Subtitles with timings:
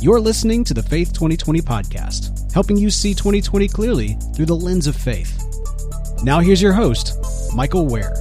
[0.00, 4.86] You're listening to the Faith 2020 podcast, helping you see 2020 clearly through the lens
[4.86, 5.42] of faith.
[6.22, 7.14] Now, here's your host,
[7.52, 8.14] Michael Wear.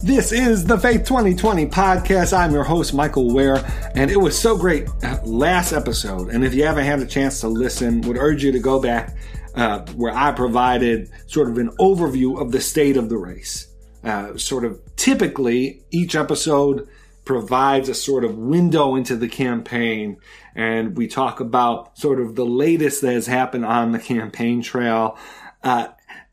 [0.00, 2.32] This is the Faith 2020 podcast.
[2.32, 3.56] I'm your host, Michael Wear,
[3.96, 4.86] and it was so great
[5.24, 6.28] last episode.
[6.28, 9.16] And if you haven't had a chance to listen, would urge you to go back
[9.56, 13.65] uh, where I provided sort of an overview of the state of the race.
[14.06, 16.86] Uh, sort of typically, each episode
[17.24, 20.16] provides a sort of window into the campaign,
[20.54, 25.18] and we talk about sort of the latest that has happened on the campaign trail.
[25.60, 25.88] Uh,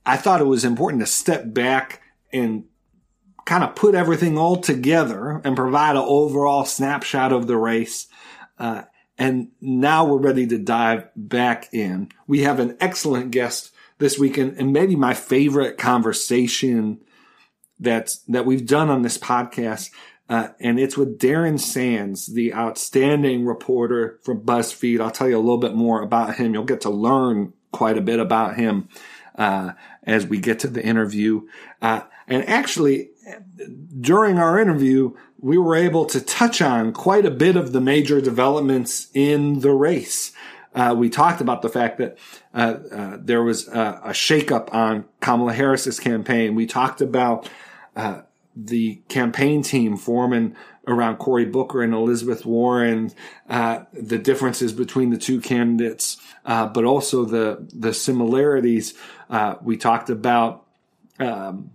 [0.05, 2.66] I thought it was important to step back and
[3.45, 8.07] kind of put everything all together and provide an overall snapshot of the race.
[8.59, 8.83] Uh,
[9.17, 12.09] and now we're ready to dive back in.
[12.27, 16.99] We have an excellent guest this weekend and maybe my favorite conversation
[17.83, 19.91] that's, that we've done on this podcast.
[20.29, 25.01] Uh, and it's with Darren Sands, the outstanding reporter from BuzzFeed.
[25.01, 26.53] I'll tell you a little bit more about him.
[26.53, 28.87] You'll get to learn quite a bit about him
[29.35, 29.73] uh,
[30.03, 31.41] as we get to the interview.
[31.81, 33.09] Uh, and actually,
[33.99, 38.21] during our interview, we were able to touch on quite a bit of the major
[38.21, 40.31] developments in the race.
[40.73, 42.17] Uh, we talked about the fact that
[42.53, 46.55] uh, uh, there was a, a shakeup on Kamala Harris's campaign.
[46.55, 47.49] We talked about
[47.95, 48.22] uh,
[48.55, 50.55] the campaign team forming
[50.88, 53.11] around Cory Booker and Elizabeth Warren,
[53.50, 58.94] uh, the differences between the two candidates, uh, but also the the similarities.
[59.62, 60.66] we talked about.
[61.19, 61.72] Um,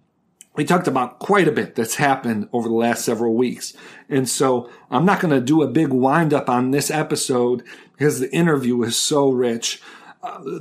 [0.59, 3.75] we talked about quite a bit that's happened over the last several weeks.
[4.09, 8.19] And so I'm not going to do a big wind up on this episode because
[8.19, 9.81] the interview is so rich.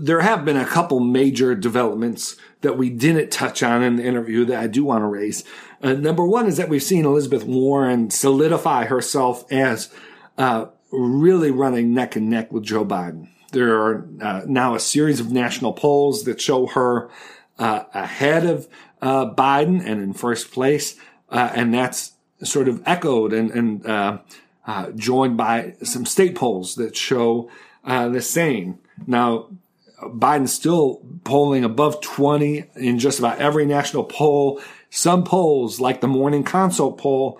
[0.01, 4.45] There have been a couple major developments that we didn't touch on in the interview
[4.45, 5.43] that I do want to raise.
[5.81, 9.89] Uh, number one is that we've seen Elizabeth Warren solidify herself as
[10.37, 13.29] uh, really running neck and neck with Joe Biden.
[13.51, 17.09] There are uh, now a series of national polls that show her
[17.57, 18.67] uh, ahead of
[19.01, 20.95] uh, Biden and in first place,
[21.29, 22.13] and that's
[22.43, 24.17] sort of echoed and, and uh,
[24.65, 27.49] uh, joined by some state polls that show
[27.83, 28.79] uh, the same.
[29.05, 29.47] Now,
[30.01, 34.61] Biden's still polling above 20 in just about every national poll.
[34.89, 37.39] Some polls, like the Morning Consult poll,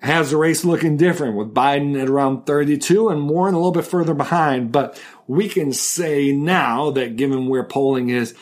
[0.00, 3.84] has the race looking different with Biden at around 32 and Warren a little bit
[3.84, 4.72] further behind.
[4.72, 8.34] But we can say now that given where polling is,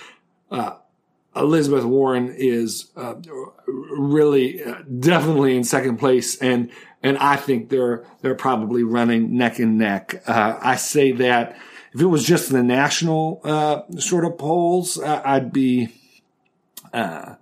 [0.50, 0.76] uh,
[1.36, 3.14] Elizabeth Warren is uh,
[3.66, 6.70] really uh, definitely in second place, and
[7.04, 10.22] and I think they're they're probably running neck and neck.
[10.26, 11.56] Uh, I say that
[11.92, 15.88] if it was just the national uh, sort of polls, uh, I'd be,
[16.92, 17.34] uh,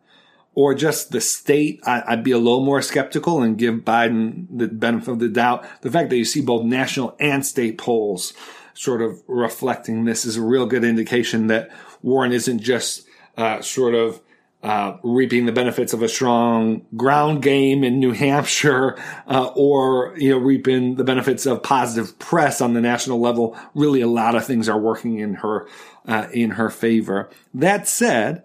[0.54, 4.68] or just the state, I, would be a little more skeptical and give Biden the
[4.68, 5.66] benefit of the doubt.
[5.82, 8.32] The fact that you see both national and state polls
[8.74, 11.70] sort of reflecting this is a real good indication that
[12.02, 13.06] Warren isn't just
[13.36, 14.20] uh, sort of
[14.62, 20.30] uh, reaping the benefits of a strong ground game in New Hampshire, uh, or you
[20.30, 23.56] know reaping the benefits of positive press on the national level.
[23.74, 25.68] Really, a lot of things are working in her
[26.06, 27.30] uh, in her favor.
[27.54, 28.42] That said,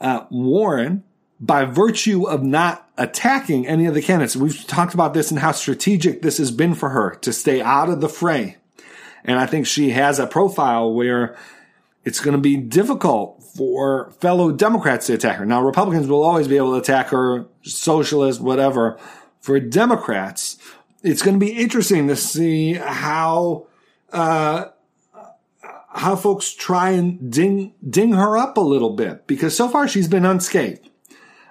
[0.00, 1.04] uh, Warren,
[1.38, 5.52] by virtue of not attacking any of the candidates, we've talked about this and how
[5.52, 8.56] strategic this has been for her to stay out of the fray,
[9.24, 11.36] and I think she has a profile where
[12.08, 15.44] it's going to be difficult for fellow Democrats to attack her.
[15.44, 18.98] Now, Republicans will always be able to attack her, socialist, whatever.
[19.42, 20.56] For Democrats,
[21.02, 23.66] it's going to be interesting to see how,
[24.10, 24.68] uh,
[25.90, 30.08] how folks try and ding, ding her up a little bit because so far she's
[30.08, 30.88] been unscathed.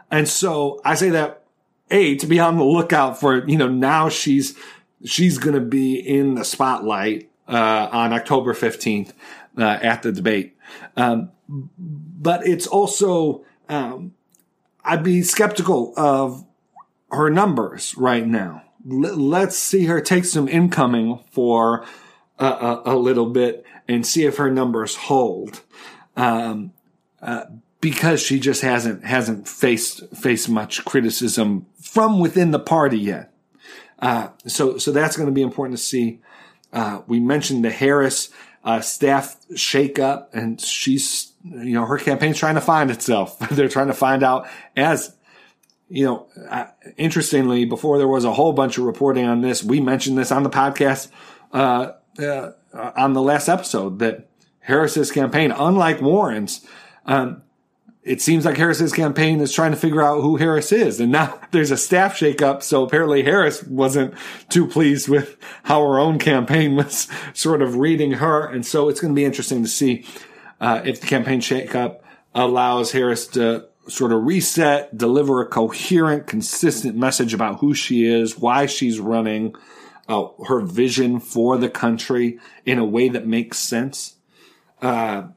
[0.09, 1.43] And so I say that
[1.91, 4.57] A, to be on the lookout for, you know, now she's,
[5.05, 9.13] she's going to be in the spotlight, uh, on October 15th,
[9.57, 10.57] uh, at the debate.
[10.95, 14.13] Um, but it's also, um,
[14.83, 16.45] I'd be skeptical of
[17.11, 18.63] her numbers right now.
[18.89, 21.85] L- let's see her take some incoming for
[22.37, 25.61] a, a, a, little bit and see if her numbers hold.
[26.15, 26.73] Um,
[27.21, 27.45] uh,
[27.79, 33.33] because she just hasn't hasn't faced faced much criticism from within the party yet.
[33.99, 36.19] Uh, so so that's going to be important to see.
[36.73, 38.29] Uh, we mentioned the Harris
[38.67, 43.39] uh, staff shakeup, and she's you know her campaign's trying to find itself.
[43.51, 45.15] They're trying to find out as
[45.87, 46.27] you know.
[46.49, 46.65] Uh,
[46.97, 50.43] interestingly, before there was a whole bunch of reporting on this, we mentioned this on
[50.43, 51.07] the podcast
[51.53, 54.27] uh, uh, on the last episode that
[54.59, 56.67] Harris's campaign, unlike Warren's,
[57.05, 57.43] um,
[58.07, 60.99] it seems like Harris's campaign is trying to figure out who Harris is.
[60.99, 62.63] And now there's a staff shakeup.
[62.63, 64.13] So apparently Harris wasn't
[64.49, 68.47] too pleased with how her own campaign was sort of reading her.
[68.47, 70.05] And so it's going to be interesting to see
[70.61, 71.99] uh, if the campaign shakeup
[72.33, 78.37] allows Harris to sort of reset, deliver a coherent, consistent message about who she is,
[78.37, 79.55] why she's running,
[80.07, 84.15] uh, her vision for the country in a way that makes sense.
[84.81, 85.27] Uh,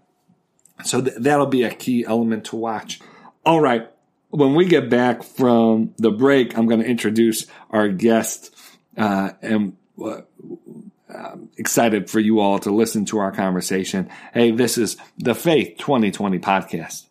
[0.82, 3.00] so th- that'll be a key element to watch.
[3.44, 3.88] All right.
[4.30, 8.54] When we get back from the break, I'm going to introduce our guest,
[8.96, 10.20] uh, and uh,
[11.08, 14.08] I'm excited for you all to listen to our conversation.
[14.32, 17.06] Hey, this is the Faith 2020 podcast.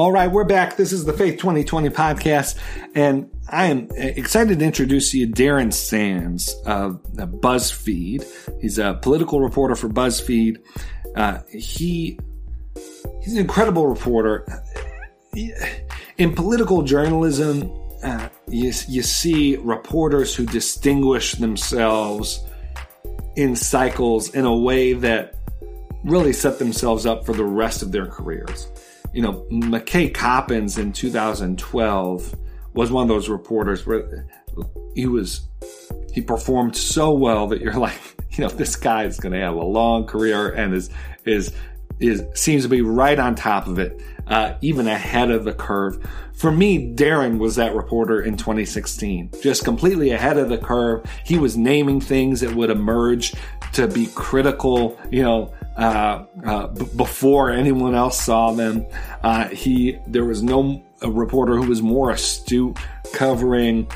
[0.00, 0.78] All right, we're back.
[0.78, 2.56] This is the Faith 2020 podcast,
[2.94, 8.24] and I am excited to introduce you Darren Sands of BuzzFeed.
[8.62, 10.56] He's a political reporter for BuzzFeed.
[11.14, 12.18] Uh, he
[13.20, 14.46] he's an incredible reporter.
[16.16, 17.70] In political journalism,
[18.02, 22.42] uh, you, you see reporters who distinguish themselves
[23.36, 25.34] in cycles in a way that
[26.04, 28.66] really set themselves up for the rest of their careers.
[29.12, 32.36] You know, McKay Coppins in 2012
[32.74, 34.26] was one of those reporters where
[34.94, 35.48] he was
[36.12, 38.00] he performed so well that you're like,
[38.32, 40.90] you know, this guy is going to have a long career and is
[41.24, 41.52] is
[41.98, 46.02] is seems to be right on top of it, uh, even ahead of the curve.
[46.32, 51.04] For me, Darren was that reporter in 2016, just completely ahead of the curve.
[51.24, 53.34] He was naming things that would emerge
[53.74, 58.86] to be critical, you know, uh, uh, b- before anyone else saw them.
[59.22, 62.76] Uh, he there was no reporter who was more astute
[63.12, 63.90] covering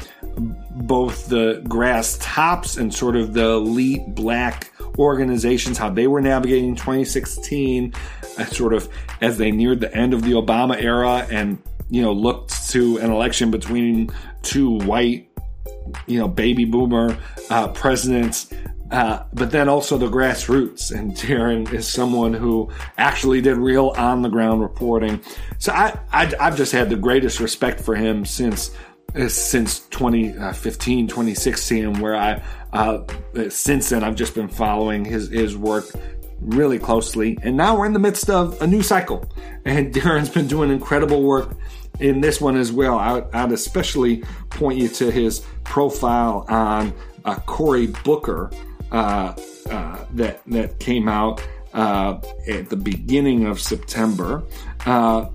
[0.71, 6.75] both the grass tops and sort of the elite black organizations, how they were navigating
[6.75, 7.93] 2016,
[8.39, 8.89] uh, sort of
[9.21, 11.59] as they neared the end of the Obama era and,
[11.91, 14.11] you know, looked to an election between
[14.43, 15.29] two white,
[16.07, 17.17] you know, baby boomer
[17.51, 18.53] uh, presidents.
[18.91, 20.97] Uh, but then also the grassroots.
[20.97, 25.21] And Darren is someone who actually did real on the ground reporting.
[25.59, 28.77] So I, I, have just had the greatest respect for him since
[29.17, 32.43] uh, since 2015, 2016, where I
[32.73, 33.05] uh,
[33.49, 35.87] since then I've just been following his his work
[36.41, 37.39] really closely.
[37.43, 39.31] And now we're in the midst of a new cycle,
[39.65, 41.57] and Darren's been doing incredible work
[42.01, 42.99] in this one as well.
[42.99, 46.93] I, would especially point you to his profile on
[47.25, 48.51] uh, Cory Booker
[48.95, 49.35] uh,
[49.71, 54.45] uh, that that came out uh, at the beginning of September.
[54.87, 55.27] Uh,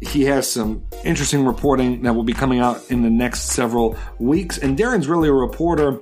[0.00, 4.58] he has some interesting reporting that will be coming out in the next several weeks.
[4.58, 6.00] And Darren's really a reporter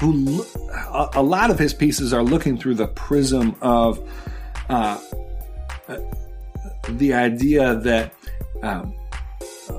[0.00, 0.44] who
[1.14, 3.98] a, lot of his pieces are looking through the prism of
[6.88, 8.12] the idea that
[8.62, 8.94] um,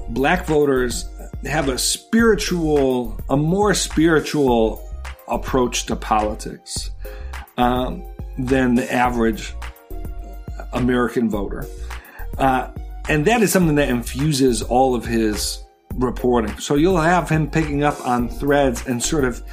[0.09, 1.07] black voters
[1.45, 4.81] have a spiritual, a more spiritual
[5.33, 6.91] approach to politics
[7.57, 8.03] um,
[8.37, 9.53] than the average
[10.73, 11.65] American voter.
[12.37, 12.69] Uh,
[13.09, 15.63] and that is something that infuses all of his
[15.95, 16.57] reporting.
[16.57, 19.43] So you'll have him picking up on threads and sort of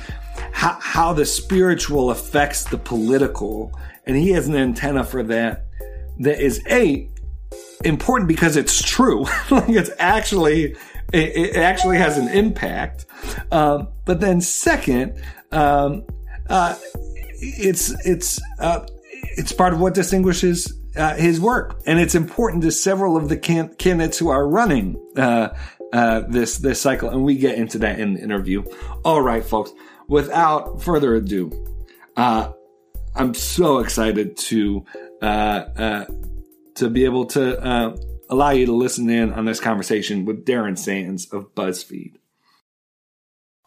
[0.52, 3.72] how, how the spiritual affects the political.
[4.06, 5.66] And he has an antenna for that
[6.20, 7.08] that is A,
[7.84, 9.22] important because it's true.
[9.50, 10.76] like it's actually,
[11.12, 13.06] it, actually has an impact.
[13.50, 15.20] Um, but then second,
[15.52, 16.04] um,
[16.48, 16.76] uh,
[17.40, 18.86] it's it's uh,
[19.36, 23.36] it's part of what distinguishes uh, his work, and it's important to several of the
[23.36, 25.48] can- candidates who are running uh,
[25.92, 28.64] uh, this this cycle, and we get into that in the interview.
[29.04, 29.72] All right, folks.
[30.08, 31.50] Without further ado,
[32.16, 32.52] uh,
[33.14, 34.84] I'm so excited to
[35.22, 36.04] uh uh
[36.76, 37.96] to be able to
[38.30, 42.19] allow you to listen in on this conversation with Darren Sands of BuzzFeed.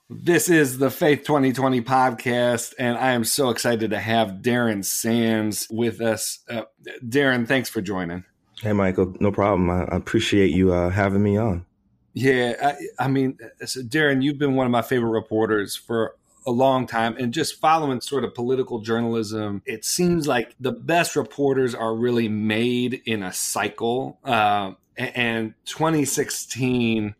[0.09, 5.65] This is the Faith 2020 podcast, and I am so excited to have Darren Sands
[5.71, 6.39] with us.
[6.49, 6.63] Uh,
[7.07, 8.25] Darren, thanks for joining.
[8.61, 9.69] Hey, Michael, no problem.
[9.69, 11.65] I, appreciate you uh, having me on.
[12.13, 16.51] Yeah, I, I mean, so Darren, you've been one of my favorite reporters for a
[16.51, 21.73] long time and just following sort of political journalism, it seems like the best reporters
[21.73, 24.19] are really made in a cycle.
[24.23, 27.15] Uh, and 2016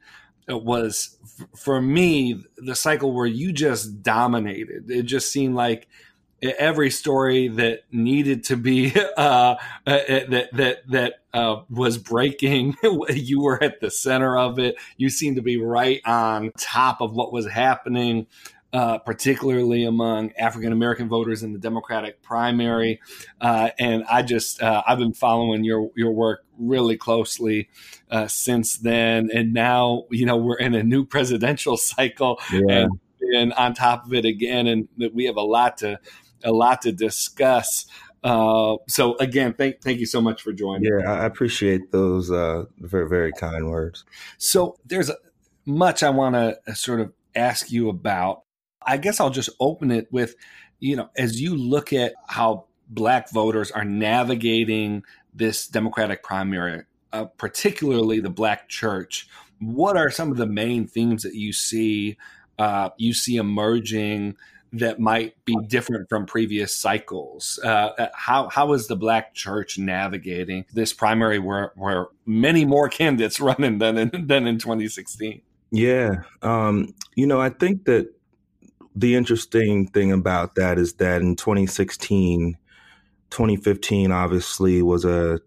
[0.50, 1.18] was,
[1.56, 4.90] for me, the cycle where you just dominated.
[4.90, 5.88] It just seemed like
[6.42, 12.76] every story that needed to be uh, that that that uh, was breaking.
[13.10, 14.76] you were at the center of it.
[14.98, 18.28] You seemed to be right on top of what was happening.
[18.74, 23.00] Uh, particularly among African American voters in the Democratic primary,
[23.40, 27.70] uh, and I just uh, I've been following your your work really closely
[28.10, 32.62] uh, since then, and now you know we're in a new presidential cycle, yeah.
[32.70, 33.00] and,
[33.36, 36.00] and on top of it again, and we have a lot to
[36.44, 37.86] a lot to discuss.
[38.24, 40.86] Uh, so again, thank thank you so much for joining.
[40.86, 44.06] Yeah, I appreciate those uh, very very kind words.
[44.38, 45.12] So there's
[45.66, 48.44] much I want to sort of ask you about.
[48.86, 50.36] I guess I'll just open it with,
[50.80, 57.26] you know, as you look at how Black voters are navigating this Democratic primary, uh,
[57.26, 59.28] particularly the Black church.
[59.60, 62.18] What are some of the main themes that you see
[62.60, 64.36] uh, you see emerging
[64.74, 67.60] that might be different from previous cycles.
[67.64, 72.90] Uh, uh, how how is the Black Church navigating this primary where where many more
[72.90, 75.42] candidates running than in, than in 2016?
[75.72, 78.13] Yeah, um, you know, I think that
[78.96, 82.58] the interesting thing about that is that in 2016,
[83.30, 85.40] 2015 obviously was a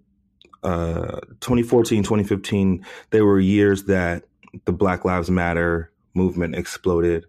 [0.63, 2.85] uh, 2014, 2015.
[3.11, 4.25] They were years that
[4.65, 7.25] the Black Lives Matter movement exploded,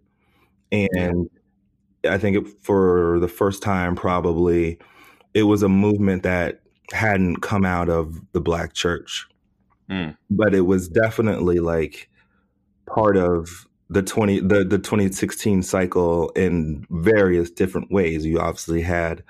[0.72, 1.30] and
[2.10, 4.80] I think it, for the first time, probably,
[5.34, 9.28] it was a movement that hadn't come out of the black church,
[9.90, 10.16] mm.
[10.30, 12.10] but it was definitely like
[12.88, 19.24] part of the 20 the, the 2016 cycle in various different ways you obviously had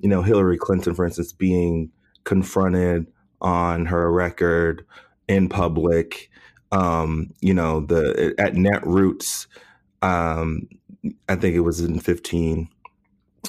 [0.00, 1.90] you know hillary clinton for instance being
[2.24, 3.06] confronted
[3.40, 4.84] on her record
[5.28, 6.30] in public
[6.72, 9.46] um you know the at netroots
[10.02, 10.68] um
[11.28, 12.68] I think it was in 15.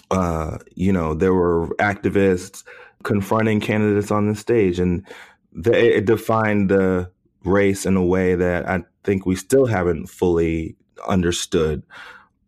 [0.10, 2.64] Uh, you know, there were activists
[3.04, 5.06] confronting candidates on the stage, and
[5.52, 7.10] they, it defined the
[7.44, 10.76] race in a way that I think we still haven't fully
[11.08, 11.84] understood.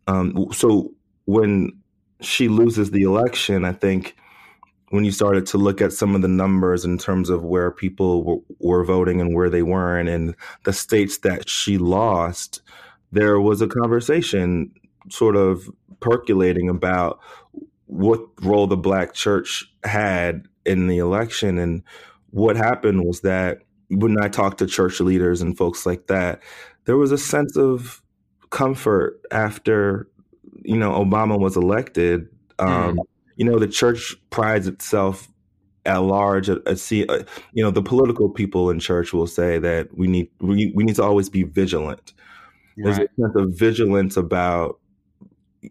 [0.06, 0.92] Um, so
[1.24, 1.72] when
[2.20, 4.16] she loses the election, I think
[4.90, 8.22] when you started to look at some of the numbers in terms of where people
[8.22, 12.62] were, were voting and where they weren't, and the states that she lost,
[13.10, 14.72] there was a conversation
[15.10, 15.68] sort of
[16.00, 17.18] percolating about
[17.86, 21.58] what role the black church had in the election.
[21.58, 21.82] And
[22.30, 26.42] what happened was that when I talked to church leaders and folks like that,
[26.84, 28.02] there was a sense of
[28.50, 30.08] comfort after,
[30.62, 32.28] you know, Obama was elected.
[32.58, 33.04] Um, mm.
[33.36, 35.28] You know, the church prides itself
[35.84, 36.48] at large.
[36.48, 40.06] At, at see, uh, you know, the political people in church will say that we
[40.06, 42.12] need we, we need to always be vigilant.
[42.76, 42.84] Right.
[42.84, 44.78] There's a sense of vigilance about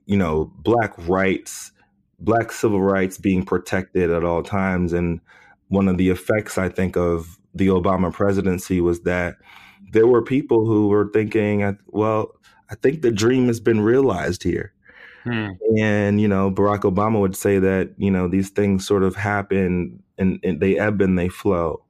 [0.06, 1.72] you know, black rights,
[2.20, 4.94] black civil rights being protected at all times.
[4.94, 5.20] And
[5.68, 9.36] one of the effects, I think, of the Obama presidency was that
[9.92, 12.32] there were people who were thinking, well,
[12.70, 14.74] I think the dream has been realized here.
[15.24, 15.52] Hmm.
[15.78, 20.02] And, you know, Barack Obama would say that, you know, these things sort of happen
[20.18, 21.84] and, and they ebb and they flow.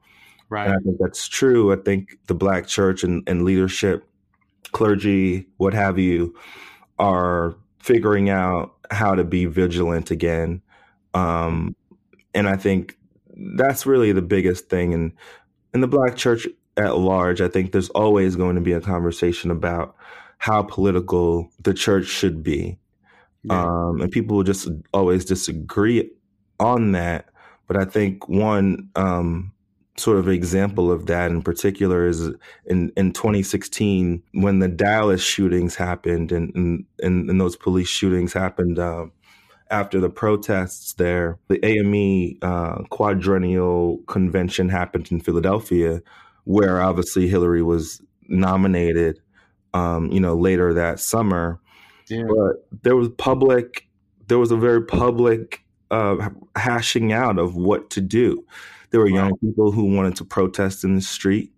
[0.50, 0.67] Right.
[0.67, 1.74] And I think that's true.
[1.74, 4.08] I think the black church and, and leadership,
[4.72, 6.36] clergy, what have you,
[7.00, 10.62] are figuring out how to be vigilant again.
[11.13, 11.75] Um,
[12.36, 12.98] and I think
[13.58, 14.93] that's really the biggest thing.
[14.93, 15.12] And
[15.74, 19.51] in the Black church at large, I think there's always going to be a conversation
[19.51, 19.96] about
[20.38, 22.77] how political the church should be.
[23.44, 23.63] Yeah.
[23.63, 26.10] Um, and people will just always disagree
[26.60, 27.30] on that.
[27.68, 29.53] But I think one, um,
[29.98, 32.30] sort of example of that in particular is
[32.65, 36.86] in, in 2016 when the Dallas shootings happened and, and,
[37.30, 39.12] and those police shootings happened um,
[39.74, 41.39] after the protests there.
[41.48, 46.01] The AME uh, quadrennial convention happened in Philadelphia,
[46.44, 49.20] where obviously Hillary was nominated,
[49.74, 51.60] um, you know, later that summer.
[52.08, 52.25] Yeah.
[52.27, 53.88] But there was public,
[54.27, 58.46] there was a very public uh, hashing out of what to do.
[58.92, 61.51] There were young people who wanted to protest in the street.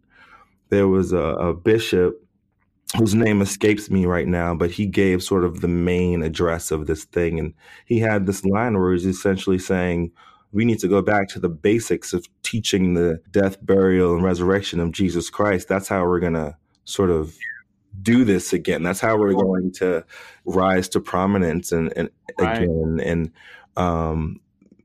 [0.70, 2.25] There was a, a bishop
[2.98, 6.88] whose name escapes me right now, but he gave sort of the main address of
[6.88, 7.40] this thing.
[7.40, 7.54] And
[7.86, 10.12] he had this line where he's essentially saying,
[10.52, 14.80] we need to go back to the basics of teaching the death, burial, and resurrection
[14.80, 15.68] of Jesus Christ.
[15.68, 17.36] That's how we're going to sort of
[18.02, 18.84] do this again.
[18.84, 20.06] That's how we're going to
[20.46, 22.64] rise to prominence and, and right.
[22.64, 23.02] again.
[23.04, 23.32] And
[23.76, 24.40] um,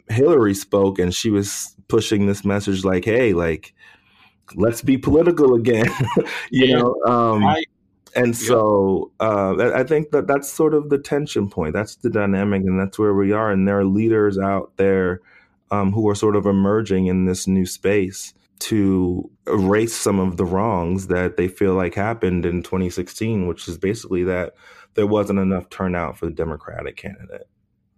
[0.09, 3.73] Hillary spoke, and she was pushing this message like, "Hey, like,
[4.57, 5.87] let's be political again,"
[6.51, 6.77] you yeah.
[6.77, 6.97] know.
[7.07, 7.67] Um, right.
[8.15, 11.75] And so uh, I think that that's sort of the tension point.
[11.75, 13.51] That's the dynamic, and that's where we are.
[13.51, 15.21] And there are leaders out there
[15.71, 20.45] um, who are sort of emerging in this new space to erase some of the
[20.45, 24.55] wrongs that they feel like happened in 2016, which is basically that
[24.95, 27.49] there wasn't enough turnout for the Democratic candidate.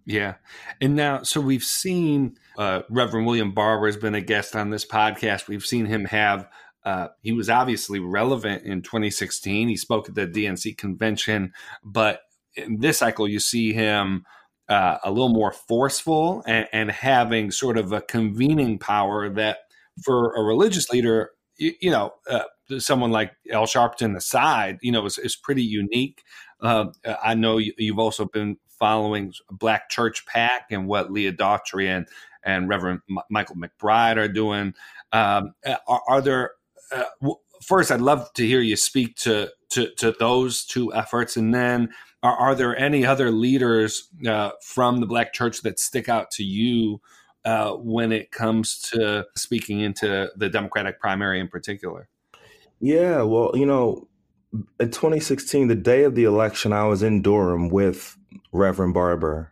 [0.05, 0.35] Yeah.
[0.81, 4.85] And now, so we've seen uh, Reverend William Barber has been a guest on this
[4.85, 5.47] podcast.
[5.47, 6.47] We've seen him have,
[6.85, 9.69] uh, he was obviously relevant in 2016.
[9.69, 12.21] He spoke at the DNC convention, but
[12.55, 14.25] in this cycle, you see him
[14.69, 19.57] uh, a little more forceful and, and, having sort of a convening power that
[20.03, 22.43] for a religious leader, you, you know, uh,
[22.79, 26.23] someone like Al Sharpton aside, you know, is, is pretty unique.
[26.61, 26.85] Uh,
[27.21, 32.07] I know you, have also been following Black Church PAC and what Leah Daughtry and,
[32.43, 34.73] and Reverend M- Michael McBride are doing.
[35.11, 35.53] Um,
[35.87, 36.51] are, are, there,
[36.93, 41.37] uh, w- first, I'd love to hear you speak to, to, to those two efforts.
[41.37, 41.89] And then
[42.21, 46.43] are, are there any other leaders uh, from the Black Church that stick out to
[46.43, 47.01] you
[47.45, 52.07] uh, when it comes to speaking into the Democratic primary in particular?
[52.79, 54.07] Yeah, well, you know,
[54.79, 58.17] in 2016, the day of the election, I was in Durham with
[58.51, 59.51] Reverend Barber.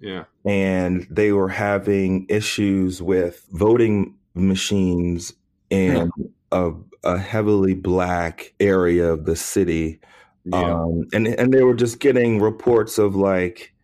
[0.00, 0.24] Yeah.
[0.44, 5.34] And they were having issues with voting machines
[5.68, 6.10] in
[6.52, 6.72] a,
[7.04, 10.00] a, heavily black area of the city
[10.44, 10.72] yeah.
[10.72, 13.74] Um, and and they were just getting reports of like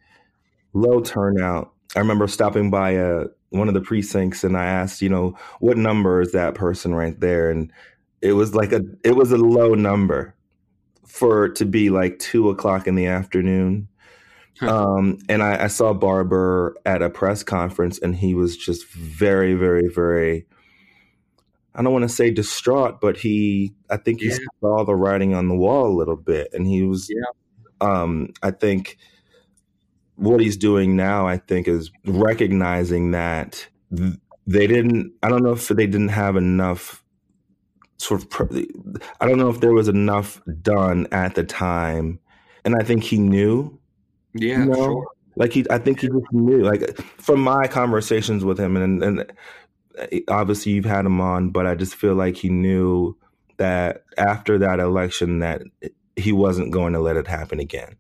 [0.73, 1.73] low turnout.
[1.95, 5.37] I remember stopping by a uh, one of the precincts and I asked, you know,
[5.61, 7.51] what number is that person right there?
[7.51, 7.71] And
[8.21, 10.35] it was like a it was a low number
[11.07, 13.89] for to be like two o'clock in the afternoon.
[14.63, 19.53] Um, and I, I saw Barber at a press conference and he was just very,
[19.53, 20.47] very, very
[21.77, 24.39] I don't want to say distraught, but he, I think he yeah.
[24.61, 27.23] saw the writing on the wall a little bit, and he was, yeah.
[27.87, 28.97] um, I think,
[30.17, 33.69] what he's doing now, I think, is recognizing that
[34.47, 35.13] they didn't.
[35.23, 37.05] I don't know if they didn't have enough
[37.99, 38.51] sort of.
[39.21, 42.19] I don't know if there was enough done at the time,
[42.65, 43.79] and I think he knew.
[44.35, 44.75] Yeah, you know?
[44.75, 45.07] sure.
[45.39, 46.63] Like he, I think he just knew.
[46.63, 49.33] Like from my conversations with him, and and
[50.29, 53.17] obviously you've had him on, but I just feel like he knew
[53.57, 55.63] that after that election that
[56.17, 57.97] he wasn't going to let it happen again.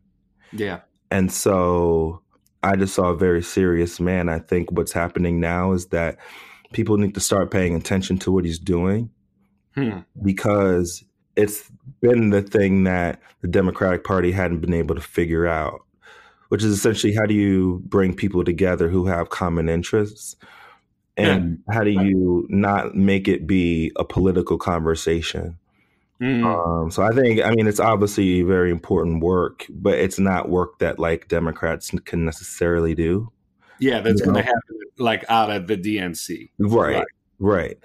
[0.52, 0.80] Yeah.
[1.10, 2.22] And so
[2.62, 4.28] I just saw a very serious man.
[4.28, 6.18] I think what's happening now is that
[6.72, 9.10] people need to start paying attention to what he's doing
[9.74, 10.00] hmm.
[10.22, 11.04] because
[11.36, 15.80] it's been the thing that the Democratic Party hadn't been able to figure out,
[16.48, 20.34] which is essentially how do you bring people together who have common interests
[21.16, 21.74] and yeah.
[21.74, 25.58] how do you not make it be a political conversation
[26.20, 26.44] mm.
[26.44, 30.78] um, so i think i mean it's obviously very important work but it's not work
[30.78, 33.30] that like democrats can necessarily do
[33.78, 37.06] yeah that's going to happen like out of the dnc right right,
[37.38, 37.78] right.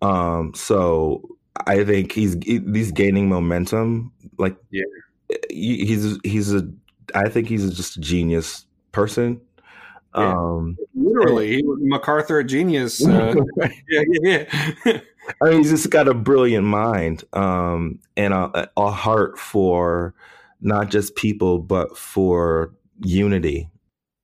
[0.00, 4.82] Um, so i think he's he's gaining momentum like yeah
[5.50, 6.68] he's he's a
[7.14, 9.40] i think he's just a genius person
[10.16, 10.34] yeah.
[10.34, 10.76] Um,
[11.12, 13.04] Literally, he was MacArthur a genius.
[13.04, 13.34] Uh,
[13.88, 14.44] yeah, yeah,
[14.84, 15.00] yeah.
[15.40, 20.14] I mean, he's just got a brilliant mind um, and a, a heart for
[20.60, 23.70] not just people, but for unity.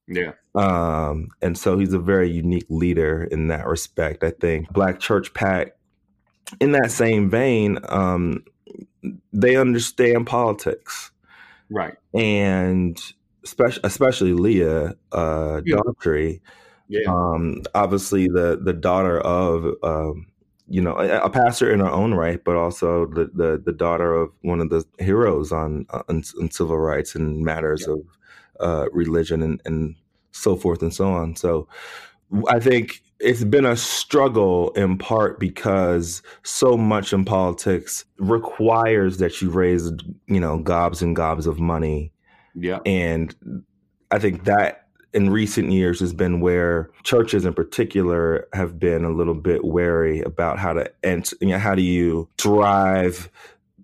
[0.08, 0.32] Yeah.
[0.54, 4.24] Um, and so he's a very unique leader in that respect.
[4.24, 5.76] I think Black Church PAC,
[6.60, 8.44] in that same vein, um,
[9.32, 11.10] they understand politics.
[11.70, 11.94] Right.
[12.14, 12.98] And
[13.44, 15.76] especially, especially Leah uh, yeah.
[15.76, 16.40] Daughtry,
[16.88, 17.08] yeah.
[17.08, 20.26] Um, obviously the the daughter of um,
[20.66, 24.14] you know a, a, pastor in her own right, but also the, the the daughter
[24.14, 27.94] of one of the heroes on uh, on, on civil rights and matters yeah.
[27.94, 28.00] of
[28.60, 29.94] uh, religion and, and
[30.32, 31.36] so forth and so on.
[31.36, 31.68] So
[32.48, 39.40] I think it's been a struggle in part because so much in politics requires that
[39.42, 39.90] you raise
[40.26, 42.12] you know gobs and gobs of money
[42.60, 42.78] yeah.
[42.84, 43.34] And
[44.10, 49.10] I think that in recent years has been where churches in particular have been a
[49.10, 53.30] little bit wary about how to and you know, how do you drive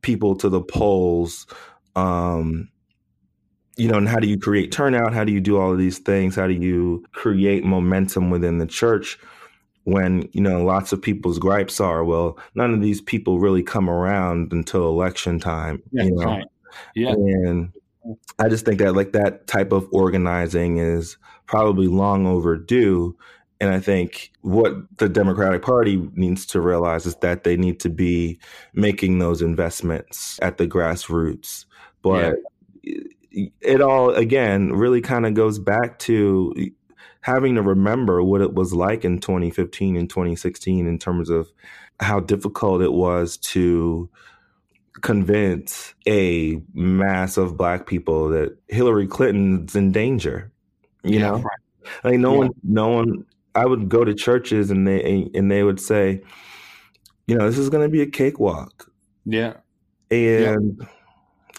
[0.02, 1.46] people to the polls
[1.96, 2.68] um
[3.76, 5.14] you know and how do you create turnout?
[5.14, 6.36] How do you do all of these things?
[6.36, 9.18] How do you create momentum within the church
[9.84, 13.90] when you know lots of people's gripes are well none of these people really come
[13.90, 16.24] around until election time yeah, you know?
[16.24, 16.44] right.
[16.94, 17.12] Yeah.
[17.12, 17.72] And
[18.38, 23.16] I just think that like that type of organizing is probably long overdue.
[23.60, 27.88] And I think what the Democratic Party needs to realize is that they need to
[27.88, 28.38] be
[28.74, 31.64] making those investments at the grassroots.
[32.02, 32.36] But
[32.82, 33.00] yeah.
[33.60, 36.52] it all, again, really kind of goes back to
[37.22, 41.50] having to remember what it was like in 2015 and 2016 in terms of
[42.00, 44.10] how difficult it was to
[45.04, 50.50] convince a mass of black people that Hillary Clinton's in danger.
[51.04, 52.02] You yeah, know, right.
[52.02, 52.38] like no yeah.
[52.38, 53.26] one, no one.
[53.54, 56.22] I would go to churches and they and they would say,
[57.28, 58.90] you know, this is going to be a cakewalk.
[59.26, 59.58] Yeah,
[60.10, 60.86] and yeah.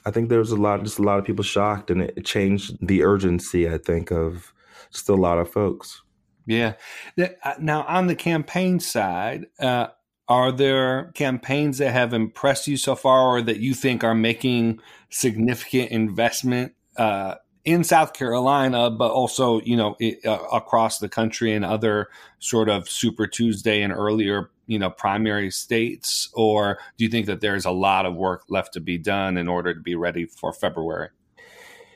[0.05, 2.75] I think there was a lot, just a lot of people shocked, and it changed
[2.85, 3.69] the urgency.
[3.69, 4.53] I think of
[4.91, 6.01] just a lot of folks.
[6.47, 6.73] Yeah.
[7.17, 9.87] Uh, now on the campaign side, uh,
[10.27, 14.79] are there campaigns that have impressed you so far or that you think are making
[15.09, 21.53] significant investment uh, in South Carolina, but also, you know, it, uh, across the country
[21.53, 22.09] and other
[22.39, 26.29] sort of Super Tuesday and earlier, you know, primary states?
[26.33, 29.47] Or do you think that there's a lot of work left to be done in
[29.47, 31.09] order to be ready for February?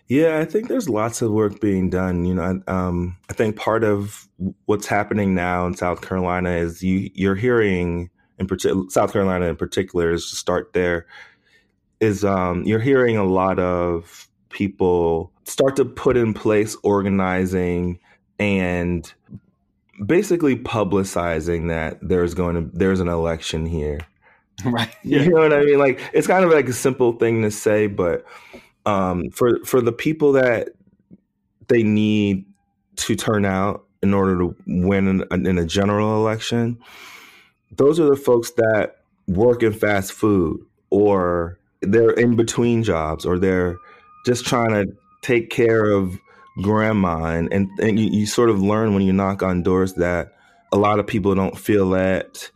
[0.08, 2.26] Yeah, I think there's lots of work being done.
[2.26, 4.28] You know, um, I think part of
[4.66, 8.10] what's happening now in South Carolina is you you're hearing
[8.40, 11.06] in particular, South Carolina in particular, is to start there,
[12.00, 18.00] is um, you're hearing a lot of people start to put in place organizing
[18.40, 19.14] and
[20.06, 24.00] basically publicizing that there's going to there's an election here.
[24.66, 24.94] Right.
[25.06, 25.22] Yeah.
[25.22, 25.80] You know what I mean?
[25.80, 28.26] Like it's kind of like a simple thing to say, but
[28.86, 30.72] um, for for the people that
[31.70, 32.44] they need
[32.98, 36.78] to turn out in order to win in, in a general election,
[37.72, 43.38] those are the folks that work in fast food or they're in between jobs or
[43.38, 43.78] they're
[44.26, 46.18] just trying to take care of
[46.62, 47.26] grandma.
[47.26, 50.34] And, and, and you, you sort of learn when you knock on doors that
[50.72, 52.52] a lot of people don't feel that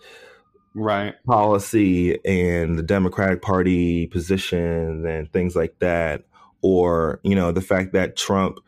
[0.76, 1.14] right.
[1.26, 6.24] policy and the democratic party position and things like that
[6.62, 8.60] or you know the fact that trump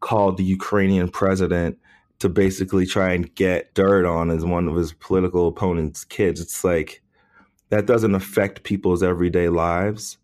[0.00, 1.78] called the ukrainian president
[2.18, 6.40] to basically try and get dirt on as one of his political opponent's kids.
[6.40, 7.02] It's like
[7.70, 10.18] that doesn't affect people's everyday lives.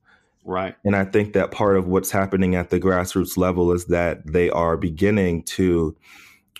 [0.44, 0.74] Right.
[0.85, 4.50] And I think that part of what's happening at the grassroots level is that they
[4.50, 5.96] are beginning to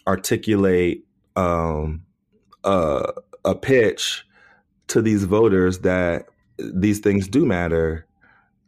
[0.07, 1.05] articulate
[1.37, 2.05] um,
[2.62, 3.12] uh,
[3.44, 4.27] a pitch
[4.88, 6.27] to these voters that
[6.59, 8.07] these things do matter.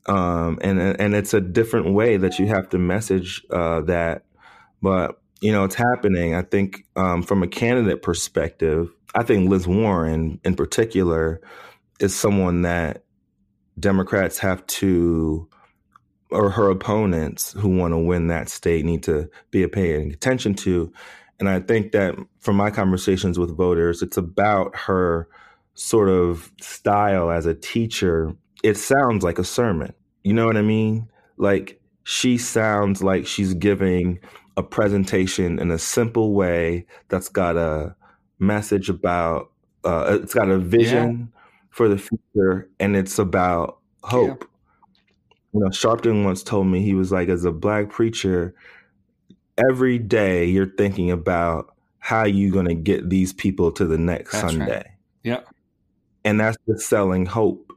[0.06, 4.22] Um, and and it's a different way that you have to message uh, that.
[4.82, 6.34] But you know, it's happening.
[6.34, 11.40] I think um, from a candidate perspective, I think Liz Warren in particular
[12.00, 13.04] is someone that
[13.78, 15.48] Democrats have to,
[16.32, 20.92] or her opponents who want to win that state need to be paying attention to.
[21.38, 25.28] And I think that from my conversations with voters, it's about her
[25.74, 28.34] sort of style as a teacher.
[28.64, 29.94] It sounds like a sermon.
[30.24, 31.08] You know what I mean?
[31.36, 34.18] Like she sounds like she's giving
[34.56, 37.94] a presentation in a simple way that's got a
[38.38, 39.50] message about
[39.84, 41.40] uh, it's got a vision yeah.
[41.70, 45.54] for the future and it's about hope yeah.
[45.54, 48.54] you know sharpton once told me he was like as a black preacher
[49.68, 54.32] every day you're thinking about how you going to get these people to the next
[54.32, 54.86] that's sunday right.
[55.22, 55.40] yeah
[56.24, 57.72] and that's just selling hope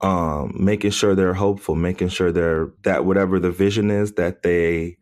[0.00, 4.96] um, making sure they're hopeful making sure they're that whatever the vision is that they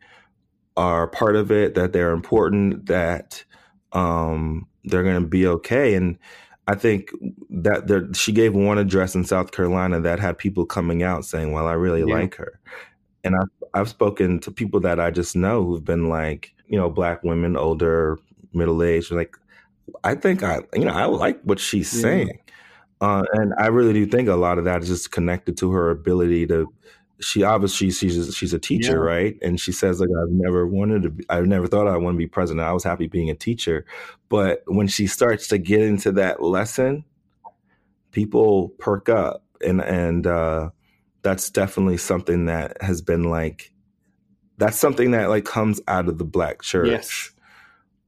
[0.77, 3.43] are part of it, that they're important, that
[3.91, 5.95] um, they're going to be okay.
[5.95, 6.17] And
[6.67, 7.11] I think
[7.49, 11.51] that there, she gave one address in South Carolina that had people coming out saying,
[11.51, 12.15] "Well, I really yeah.
[12.15, 12.59] like her,"
[13.23, 16.89] and I've I've spoken to people that I just know who've been like, you know,
[16.89, 18.19] black women, older,
[18.53, 19.35] middle aged, like,
[20.03, 22.01] I think I, you know, I like what she's yeah.
[22.01, 22.39] saying,
[23.01, 25.89] uh, and I really do think a lot of that is just connected to her
[25.89, 26.71] ability to
[27.21, 29.15] she obviously she's she's a teacher, yeah.
[29.15, 29.37] right?
[29.41, 32.17] And she says like I've never wanted to be, I've never thought I want to
[32.17, 32.67] be president.
[32.67, 33.85] I was happy being a teacher,
[34.29, 37.05] but when she starts to get into that lesson,
[38.11, 40.69] people perk up, and and uh,
[41.21, 43.71] that's definitely something that has been like
[44.57, 46.87] that's something that like comes out of the black church.
[46.87, 47.31] Yes.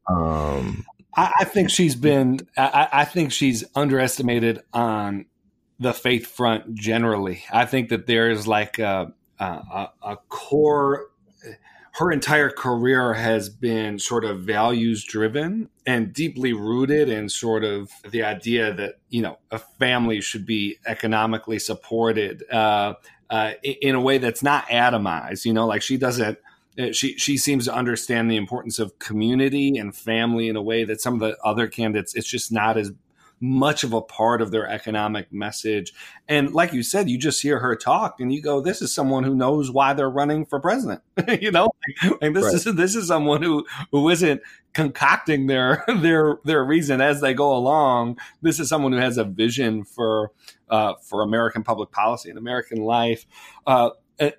[0.07, 2.39] Um, I, I think she's been.
[2.57, 5.25] I, I think she's underestimated on
[5.83, 7.43] the faith front generally.
[7.51, 11.07] I think that there is like a, a, a core.
[11.93, 17.91] Her entire career has been sort of values driven and deeply rooted in sort of
[18.09, 22.43] the idea that you know a family should be economically supported.
[22.51, 22.95] Uh,
[23.29, 25.43] uh, in a way that's not atomized.
[25.43, 26.37] You know, like she doesn't.
[26.77, 30.83] Uh, she she seems to understand the importance of community and family in a way
[30.83, 32.91] that some of the other candidates it's just not as
[33.43, 35.91] much of a part of their economic message.
[36.29, 39.25] And like you said, you just hear her talk and you go, this is someone
[39.25, 41.01] who knows why they're running for president.
[41.41, 41.69] you know,
[42.21, 42.53] like this right.
[42.53, 47.53] is this is someone who who isn't concocting their their their reason as they go
[47.53, 48.17] along.
[48.41, 50.31] This is someone who has a vision for
[50.69, 53.25] uh, for American public policy and American life.
[53.67, 53.89] Uh,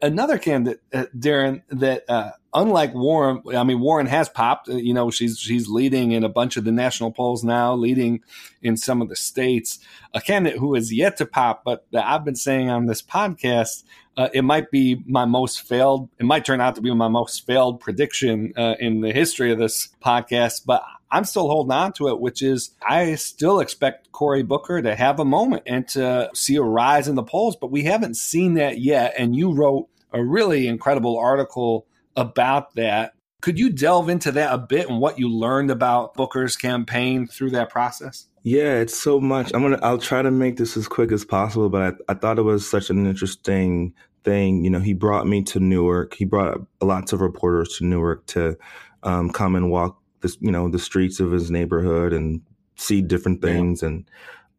[0.01, 4.69] another candidate, uh, Darren, that uh, unlike Warren, I mean Warren has popped.
[4.69, 8.23] Uh, you know, she's she's leading in a bunch of the national polls now, leading
[8.63, 9.79] in some of the states.
[10.15, 13.85] A candidate who is yet to pop, but I've been saying on this podcast,
[14.17, 16.09] uh, it might be my most failed.
[16.19, 19.59] It might turn out to be my most failed prediction uh, in the history of
[19.59, 24.43] this podcast, but I'm still holding on to it, which is I still expect Cory
[24.43, 27.85] Booker to have a moment and to see a rise in the polls, but we
[27.85, 29.15] haven't seen that yet.
[29.17, 33.15] And you wrote a really incredible article about that.
[33.41, 37.51] Could you delve into that a bit and what you learned about Booker's campaign through
[37.51, 38.27] that process?
[38.43, 39.53] Yeah, it's so much.
[39.55, 39.79] I'm gonna.
[39.83, 42.69] I'll try to make this as quick as possible, but I, I thought it was
[42.69, 44.65] such an interesting thing.
[44.65, 46.15] You know, he brought me to Newark.
[46.15, 48.57] He brought lots of reporters to Newark to
[49.03, 52.41] um, come and walk the you know the streets of his neighborhood and
[52.77, 53.89] see different things yeah.
[53.89, 54.11] and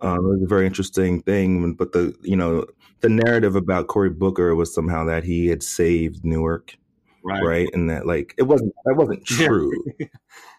[0.01, 2.65] um, it was a very interesting thing but the you know
[3.01, 6.77] the narrative about Cory Booker was somehow that he had saved Newark
[7.25, 7.69] right, right?
[7.73, 10.07] and that like it wasn't that wasn't true yeah.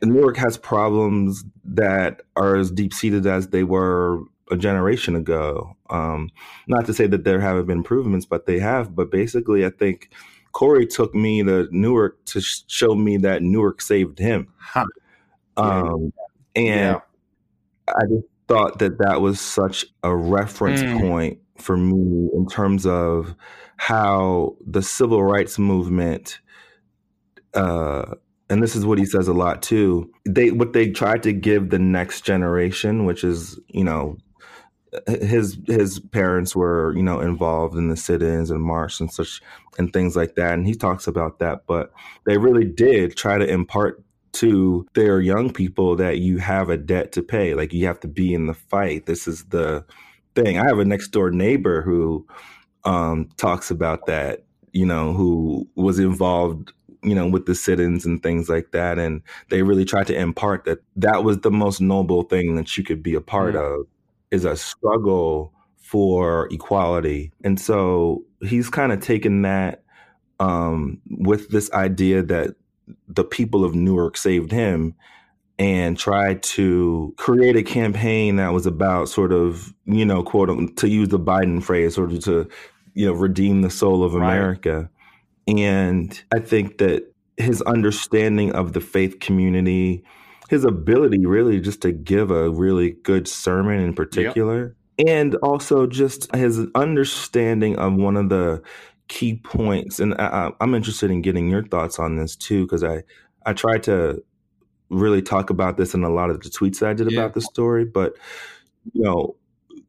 [0.02, 6.30] Newark has problems that are as deep seated as they were a generation ago um,
[6.68, 10.10] not to say that there haven't been improvements but they have but basically I think
[10.56, 14.48] Cory took me to Newark to show me that Newark saved him.
[14.56, 14.86] Huh.
[15.58, 16.14] Um,
[16.54, 17.00] and yeah.
[17.86, 20.98] I just thought that that was such a reference mm.
[20.98, 23.34] point for me in terms of
[23.76, 26.40] how the civil rights movement,
[27.56, 28.14] uh,
[28.48, 30.10] and this is what he says a lot too.
[30.24, 34.18] They what they tried to give the next generation, which is you know
[35.06, 39.42] his his parents were you know involved in the sit-ins and march and such
[39.78, 41.92] and things like that and he talks about that but
[42.24, 47.12] they really did try to impart to their young people that you have a debt
[47.12, 49.84] to pay like you have to be in the fight this is the
[50.34, 52.26] thing i have a next door neighbor who
[52.84, 56.72] um, talks about that you know who was involved
[57.06, 60.64] you know with the sit-ins and things like that and they really tried to impart
[60.64, 63.80] that that was the most noble thing that you could be a part mm-hmm.
[63.80, 63.86] of
[64.30, 65.52] is a struggle
[65.86, 67.30] for equality.
[67.44, 69.84] And so he's kind of taken that
[70.40, 72.56] um, with this idea that
[73.06, 74.96] the people of Newark saved him
[75.60, 80.88] and tried to create a campaign that was about sort of, you know, quote, to
[80.88, 82.48] use the Biden phrase, sort of to,
[82.94, 84.74] you know, redeem the soul of America.
[84.74, 84.88] Right.
[85.46, 90.04] And I think that his understanding of the faith community,
[90.48, 95.08] his ability really just to give a really good sermon in particular yep.
[95.08, 98.62] and also just his understanding of one of the
[99.08, 103.02] key points and I, am interested in getting your thoughts on this too because i
[103.44, 104.22] i tried to
[104.88, 107.20] really talk about this in a lot of the tweets i did yeah.
[107.20, 108.14] about the story but
[108.92, 109.36] you know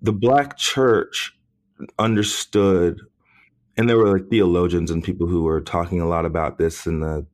[0.02, 1.36] the black church
[1.98, 3.02] understood
[3.78, 7.00] and there were like theologians and people who were talking a lot about this in
[7.00, 7.26] the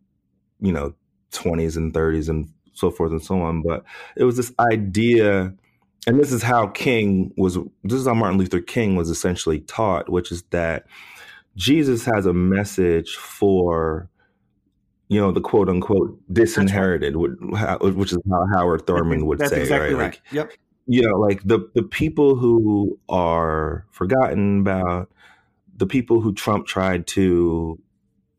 [0.59, 0.93] you know
[1.31, 3.61] 20s and 30s and so forth and so on.
[3.61, 3.83] But
[4.15, 5.53] it was this idea,
[6.07, 10.09] and this is how King was, this is how Martin Luther King was essentially taught,
[10.09, 10.85] which is that
[11.55, 14.09] Jesus has a message for,
[15.07, 17.81] you know, the quote unquote disinherited, right.
[17.81, 20.01] which is how Howard Thurman would That's say, exactly right?
[20.01, 20.11] right.
[20.13, 20.51] Like, yep.
[20.85, 25.09] You know, like the the people who are forgotten about,
[25.83, 27.77] the people who Trump tried to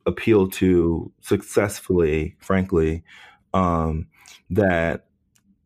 [0.06, 3.04] appeal to successfully, frankly,
[3.52, 4.06] um,
[4.48, 5.08] that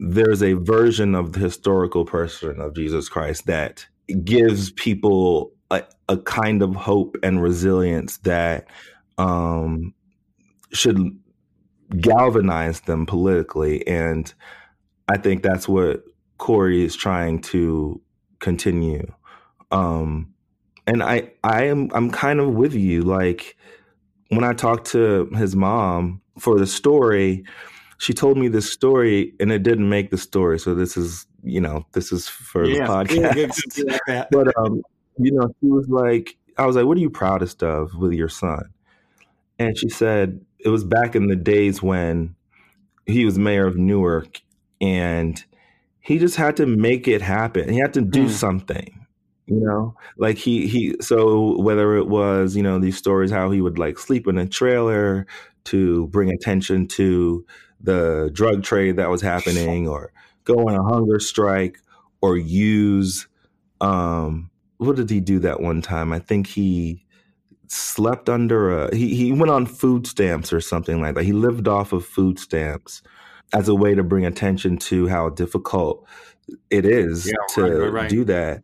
[0.01, 3.87] there's a version of the historical person of Jesus Christ that
[4.25, 8.67] gives people a, a kind of hope and resilience that
[9.17, 9.95] um,
[10.73, 11.17] should
[12.01, 13.87] galvanize them politically.
[13.87, 14.35] And
[15.07, 16.03] I think that's what
[16.39, 18.01] Cory is trying to
[18.41, 19.13] continue.
[19.71, 20.35] Um,
[20.89, 23.03] and I, I am, I'm kind of with you.
[23.03, 23.57] Like
[24.29, 27.45] when I talked to his mom for the story,
[27.99, 30.59] she told me this story and it didn't make the story.
[30.59, 33.99] So this is, you know, this is for yeah, the podcast.
[34.09, 34.83] Yeah, but um,
[35.19, 38.31] you know, she was like, I was like, what are you proudest of with your
[38.31, 38.71] son?
[39.59, 42.35] And she said it was back in the days when
[43.05, 44.41] he was mayor of Newark
[44.81, 45.45] and
[46.01, 47.69] he just had to make it happen.
[47.69, 48.31] He had to do mm.
[48.31, 49.07] something.
[49.49, 53.61] You know like he he so whether it was you know these stories how he
[53.61, 55.27] would like sleep in a trailer
[55.65, 57.45] to bring attention to
[57.81, 60.13] the drug trade that was happening or
[60.45, 61.79] go on a hunger strike
[62.21, 63.27] or use
[63.81, 66.13] um what did he do that one time?
[66.13, 67.05] I think he
[67.67, 71.25] slept under a he, he went on food stamps or something like that.
[71.25, 73.03] He lived off of food stamps
[73.53, 76.07] as a way to bring attention to how difficult
[76.71, 78.11] it is Yeah, to right, right, right.
[78.11, 78.63] do that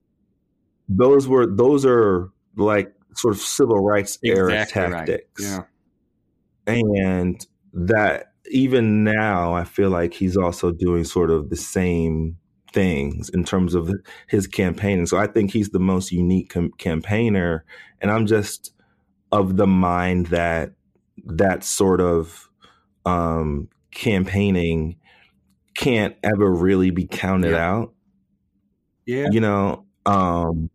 [0.89, 5.07] those were those are like sort of civil rights era Exactly right.
[5.07, 5.63] tactics Yeah.
[6.67, 12.37] and that even now i feel like he's also doing sort of the same
[12.73, 13.91] things in terms of
[14.29, 17.65] his campaigning so i think he's the most unique com- campaigner
[18.01, 18.73] and i'm just
[19.33, 20.73] of the mind that
[21.25, 22.49] that sort of
[23.07, 24.97] um campaigning
[25.75, 27.71] can't ever really be counted Yeah.
[27.71, 27.95] out
[29.07, 29.27] Yeah.
[29.31, 30.71] you know um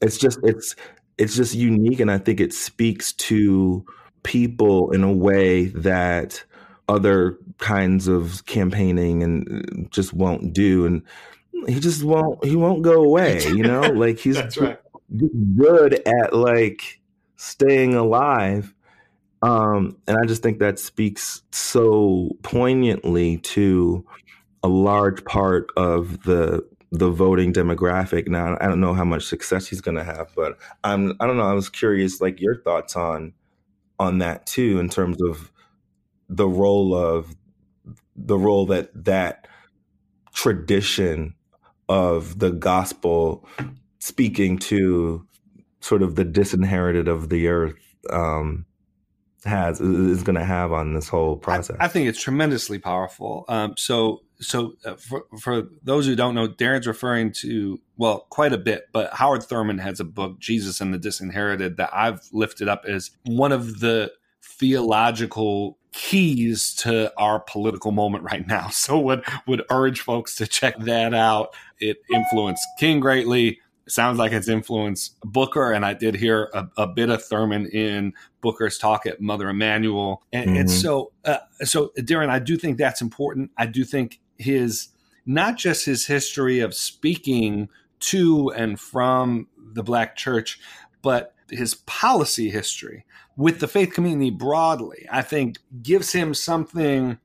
[0.00, 0.74] it's just it's
[1.18, 3.84] it's just unique and i think it speaks to
[4.22, 6.42] people in a way that
[6.88, 11.02] other kinds of campaigning and just won't do and
[11.66, 14.78] he just won't he won't go away you know like he's right.
[15.56, 17.00] good at like
[17.36, 18.74] staying alive
[19.42, 24.04] um and i just think that speaks so poignantly to
[24.62, 29.68] a large part of the the voting demographic now i don't know how much success
[29.68, 32.96] he's going to have but i'm i don't know i was curious like your thoughts
[32.96, 33.32] on
[33.98, 35.52] on that too in terms of
[36.28, 37.36] the role of
[38.16, 39.46] the role that that
[40.34, 41.34] tradition
[41.88, 43.46] of the gospel
[43.98, 45.26] speaking to
[45.80, 48.64] sort of the disinherited of the earth um
[49.44, 53.44] has is going to have on this whole process I, I think it's tremendously powerful.
[53.48, 58.52] Um, so, so uh, for, for those who don't know, Darren's referring to well, quite
[58.52, 58.84] a bit.
[58.92, 63.10] But Howard Thurman has a book, Jesus and the Disinherited, that I've lifted up as
[63.26, 64.10] one of the
[64.42, 68.68] theological keys to our political moment right now.
[68.80, 71.54] So, would would urge folks to check that out.
[71.78, 73.58] It influenced King greatly.
[73.86, 77.66] It sounds like it's influenced Booker, and I did hear a, a bit of Thurman
[77.66, 80.70] in Booker's talk at Mother Emanuel, and, and Mhm.
[80.82, 83.50] so uh, so Darren, I do think that's important.
[83.58, 84.88] I do think his
[85.26, 87.68] not just his history of speaking
[88.00, 90.58] to and from the Black Church,
[91.02, 93.04] but his policy history
[93.36, 97.18] with the faith community broadly, I think gives him something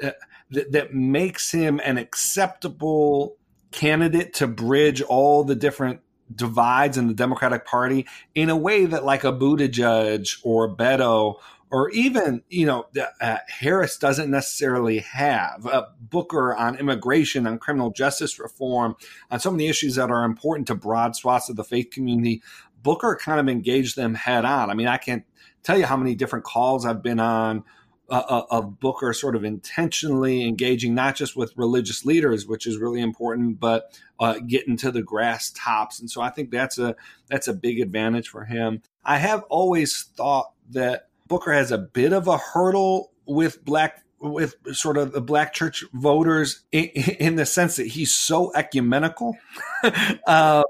[0.00, 0.16] that,
[0.50, 3.36] that, that makes him an acceptable
[3.70, 6.00] candidate to bridge all the different
[6.34, 11.36] divides in the Democratic Party in a way that, like a Buttigieg or a Beto
[11.70, 12.86] or even you know
[13.20, 18.96] uh, Harris doesn't necessarily have uh, Booker on immigration, on criminal justice reform,
[19.30, 22.42] on of the issues that are important to broad swaths of the faith community.
[22.82, 24.70] Booker kind of engaged them head on.
[24.70, 25.24] I mean, I can't
[25.62, 27.64] tell you how many different calls I've been on
[28.10, 32.76] uh, uh, of Booker sort of intentionally engaging not just with religious leaders, which is
[32.76, 36.00] really important, but uh, getting to the grass tops.
[36.00, 36.96] And so I think that's a
[37.28, 38.82] that's a big advantage for him.
[39.04, 44.54] I have always thought that Booker has a bit of a hurdle with black with
[44.74, 46.84] sort of the black church voters in,
[47.18, 49.34] in the sense that he's so ecumenical.
[50.26, 50.62] uh,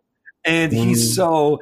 [0.45, 1.15] and he's Mm.
[1.17, 1.61] so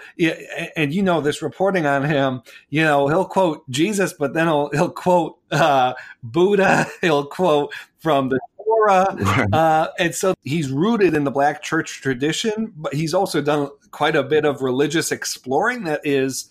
[0.77, 4.71] and you know this reporting on him you know he'll quote jesus but then he'll
[4.71, 9.53] he'll quote uh buddha he'll quote from the torah Right.
[9.53, 14.15] uh, and so he's rooted in the black church tradition, but he's also done quite
[14.15, 16.49] a bit of religious exploring that is,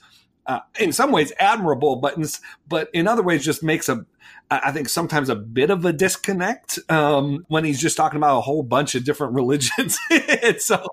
[0.48, 2.26] uh, in some ways, admirable, but in,
[2.68, 4.06] but in other ways, just makes a
[4.50, 8.42] I think sometimes a bit of a disconnect um, when he's just talking about a
[8.42, 9.98] whole bunch of different religions.
[10.60, 10.88] So,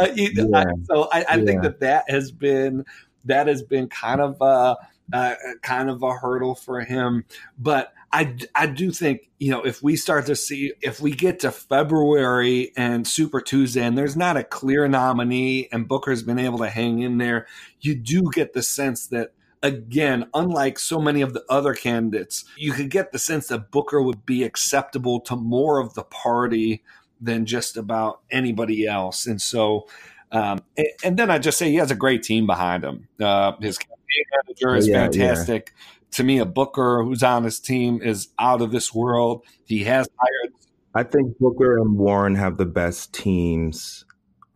[0.00, 2.84] uh, you- I, so I, I think that that has been
[3.24, 4.76] that has been kind of a,
[5.12, 7.24] uh, kind of a hurdle for him,
[7.58, 7.92] but.
[8.10, 11.50] I, I do think, you know, if we start to see, if we get to
[11.50, 16.70] February and Super Tuesday and there's not a clear nominee and Booker's been able to
[16.70, 17.46] hang in there,
[17.80, 22.72] you do get the sense that, again, unlike so many of the other candidates, you
[22.72, 26.82] could get the sense that Booker would be acceptable to more of the party
[27.20, 29.26] than just about anybody else.
[29.26, 29.86] And so,
[30.32, 33.08] um, and, and then I just say he has a great team behind him.
[33.20, 35.64] Uh, his campaign manager is Yeah, yeah.
[36.12, 39.44] To me, a Booker who's on his team is out of this world.
[39.64, 40.52] He has hired.
[40.94, 44.04] I think Booker and Warren have the best teams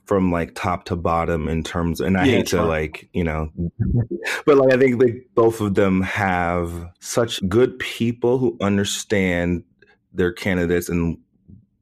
[0.07, 3.50] from like top to bottom in terms and I Yeah, hate to like, you know,
[4.46, 9.62] but like I think they both of them have such good people who understand
[10.12, 11.18] their candidates and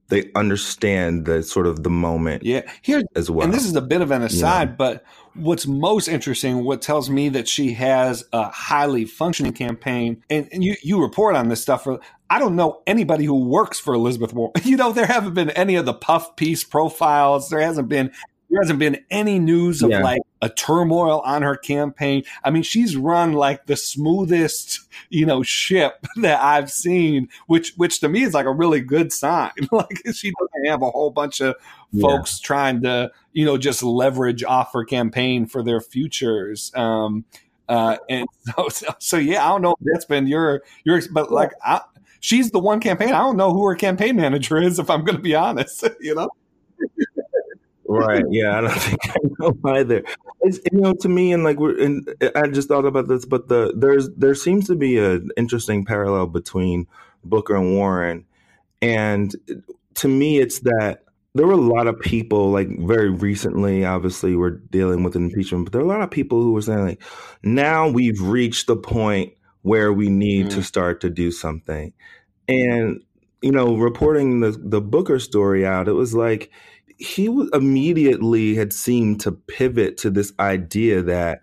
[0.09, 2.63] they understand the sort of the moment Yeah.
[2.83, 3.45] Here as well.
[3.45, 5.05] and this is a bit of an aside, but
[5.35, 10.63] what's most interesting, what tells me that she has a highly functioning campaign, and, and
[10.65, 11.85] you, you report on this stuff.
[11.85, 14.53] For, I don't know anybody who works for Elizabeth Warren.
[14.65, 17.49] You know, there haven't been any of the puff piece profiles.
[17.49, 18.13] There hasn't been
[18.51, 20.03] there hasn't been any news of Yeah.
[20.03, 22.23] like a turmoil on her campaign.
[22.45, 24.81] I mean, she's run like the smoothest,
[25.11, 29.13] you know, ship that I've seen, which which to me is like a really good
[29.13, 29.53] sign.
[29.73, 31.57] like she doesn't have a whole bunch of
[31.93, 32.03] Yeah.
[32.03, 36.73] folks trying to, you know, just leverage off her campaign for their futures.
[36.75, 37.25] Um,
[37.69, 38.27] uh, and
[38.57, 41.83] so, so, so, yeah, I don't know if that's been your your, but like, I,
[42.21, 43.11] she's the one campaign.
[43.11, 45.85] I don't know who her campaign manager is, if I'm going to be honest.
[46.01, 46.31] You know,
[47.91, 50.05] right yeah i don't think i know either
[50.43, 53.49] it's you know to me and like we're and i just thought about this but
[53.49, 56.87] the there's there seems to be an interesting parallel between
[57.25, 58.25] booker and warren
[58.83, 59.35] and
[59.95, 64.51] to me it's that there were a lot of people like very recently obviously we're
[64.51, 67.03] dealing with impeachment but there are a lot of people who were saying like
[67.43, 69.33] now we've reached the point
[69.63, 70.65] where we need to Mm.
[70.65, 71.93] start to do something
[72.49, 73.01] and
[73.43, 76.51] you know reporting the the booker story out it was like
[77.01, 81.41] he immediately had seemed to pivot to this idea that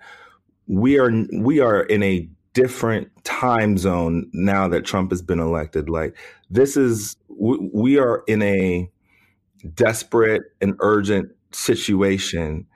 [0.67, 5.89] we are we are in a different time zone now that Trump has been elected.
[5.89, 6.15] Like
[6.51, 8.89] this is we, we are in a
[9.73, 12.67] desperate and urgent situation,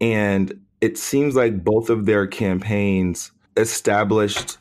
[0.00, 4.56] and it seems like both of their campaigns established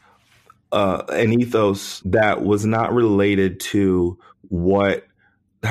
[0.74, 4.20] uh, an ethos that was not related to
[4.50, 5.06] what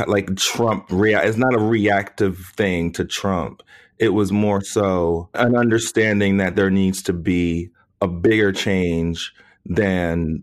[0.06, 3.62] like Trump rea- it's not a reactive thing to Trump.
[3.98, 7.70] It was more so an understanding that there needs to be
[8.00, 9.32] a bigger change
[9.66, 10.42] than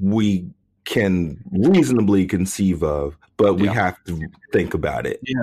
[0.00, 0.48] we
[0.84, 3.72] can reasonably conceive of, but we Yeah.
[3.74, 4.20] have to
[4.52, 5.18] think about it.
[5.24, 5.34] Yeah.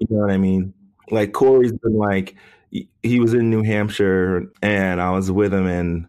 [0.00, 0.72] You know what I mean?
[1.10, 2.34] Like Cory's been like
[3.02, 6.06] he was in New Hampshire and I was with him and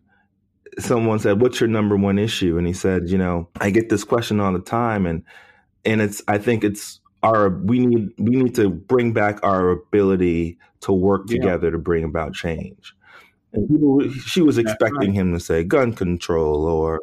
[0.79, 4.03] someone said, "What's your number one issue?" And he said, "You know, I get this
[4.03, 5.23] question all the time and
[5.87, 10.59] and it's I think it's our we need we need to bring back our ability
[10.81, 11.37] to work Yeah.
[11.39, 12.93] together to bring about change.
[13.53, 16.99] And people, she was expecting him to say gun control or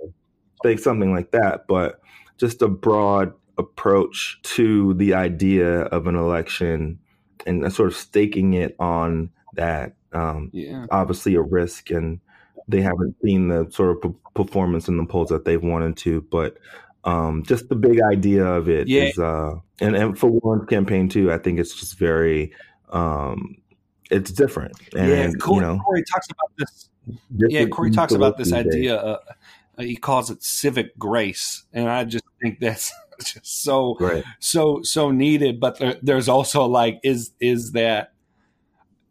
[0.63, 2.01] say something like that, but
[2.37, 6.99] just a broad approach to the idea of an election
[7.47, 9.95] and sort of staking it on that.
[10.13, 12.21] Um, yeah, obviously a risk and
[12.69, 16.21] they haven't seen the sort of p- performance in the polls that they've wanted to
[16.31, 16.57] but
[17.05, 19.25] um just the big idea of it is Yeah.
[19.25, 22.53] uh and, and for Warren's campaign too I think it's just very
[22.91, 23.57] um
[24.11, 25.31] it's different and yeah.
[25.41, 26.91] Cory, you know Cory talks about this.
[27.37, 28.97] Yeah, Cory talks about this idea.
[28.97, 29.19] Uh,
[29.77, 32.91] uh, he calls it civic grace, and I just think that's
[33.21, 35.61] just so right so so needed.
[35.61, 38.14] But there, there's also like, is is that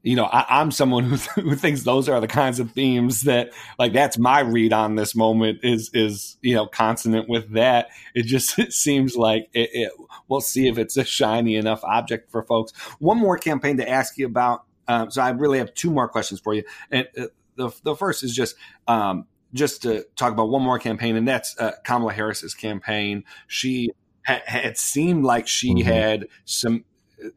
[0.04, 3.52] you know I, I'm someone who who thinks those are the kinds of themes that
[3.80, 7.88] like that's my read on this moment is is you know consonant with that.
[8.14, 9.92] It just it seems like it, it,
[10.28, 12.72] we'll see if it's a shiny enough object for folks.
[13.00, 14.64] One more campaign to ask you about.
[14.88, 18.24] Um, so I really have two more questions for you, and uh, the the first
[18.24, 18.56] is just.
[18.88, 23.24] Um, just to talk about one more campaign, and that's uh, Kamala Harris's campaign.
[23.46, 23.92] She
[24.26, 25.84] ha- had seemed like she Mhm.
[25.84, 26.86] had some,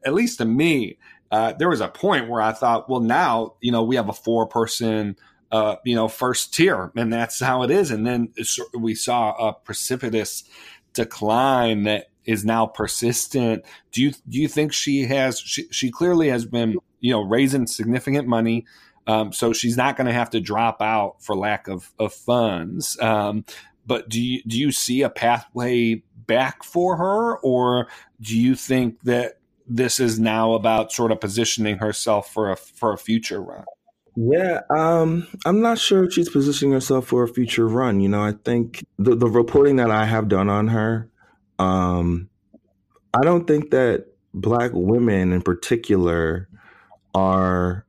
[0.03, 0.97] at least to me,
[1.31, 4.13] uh, there was a point where I thought, well, now you know we have a
[4.15, 5.17] four person,
[5.51, 7.91] uh, you know, first tier, and that's how it is.
[7.91, 8.33] And then
[8.79, 10.45] we saw a precipitous
[10.93, 13.65] decline that is now persistent.
[13.93, 15.39] Do you do you think she has?
[15.41, 18.67] She, she clearly has been, you know, raising significant money.
[19.07, 23.01] Um, so she's not going to have to drop out for lack of, of funds.
[23.01, 23.45] Um,
[23.87, 27.87] but do you do you see a pathway back for her, or
[28.21, 32.93] do you think that this is now about sort of positioning herself for a for
[32.93, 33.65] a future run?
[34.17, 38.01] Yeah, um, I'm not sure if she's positioning herself for a future run.
[38.01, 41.11] You know, I think the the reporting that I have done on her,
[41.59, 42.29] um,
[43.13, 46.49] I don't think that black women in particular
[47.15, 47.87] are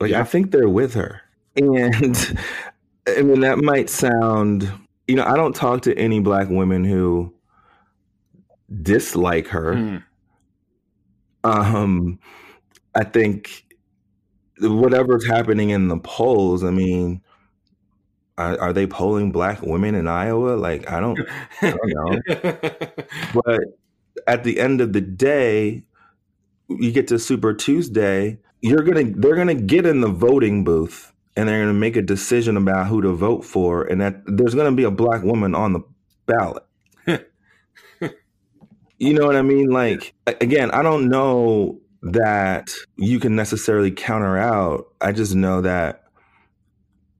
[0.00, 0.20] like Yeah.
[0.20, 1.22] I think they're with her.
[1.56, 2.38] And
[3.08, 4.70] I mean that might sound
[5.08, 7.32] you know, I don't talk to any black women who
[8.82, 9.74] dislike her.
[9.74, 9.96] Hmm.
[11.46, 12.18] Um,
[12.94, 13.64] I think
[14.60, 17.20] whatever's happening in the polls, I mean,
[18.38, 20.56] are, are they polling black women in Iowa?
[20.56, 21.18] Like, I don't,
[21.62, 22.90] I don't know.
[23.44, 23.60] But
[24.26, 25.84] at the end of the day,
[26.68, 31.48] you get to Super Tuesday, you're gonna, they're gonna get in the voting booth and
[31.48, 34.84] they're gonna make a decision about who to vote for, and that there's gonna be
[34.84, 35.80] a black woman on the
[36.26, 36.64] ballot.
[38.98, 39.70] You know what I mean?
[39.70, 44.86] Like again, I don't know that you can necessarily counter out.
[45.00, 46.04] I just know that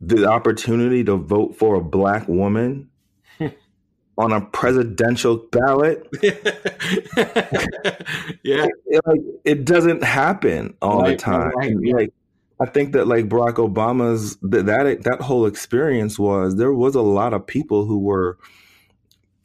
[0.01, 2.89] the opportunity to vote for a black woman
[4.19, 6.33] on a presidential ballot yeah
[8.87, 11.95] it, like it doesn't happen all Right, the time right, yeah.
[11.95, 12.13] like
[12.61, 17.03] i think that like barack obama's that, that that whole experience was there was a
[17.03, 18.39] lot of people who were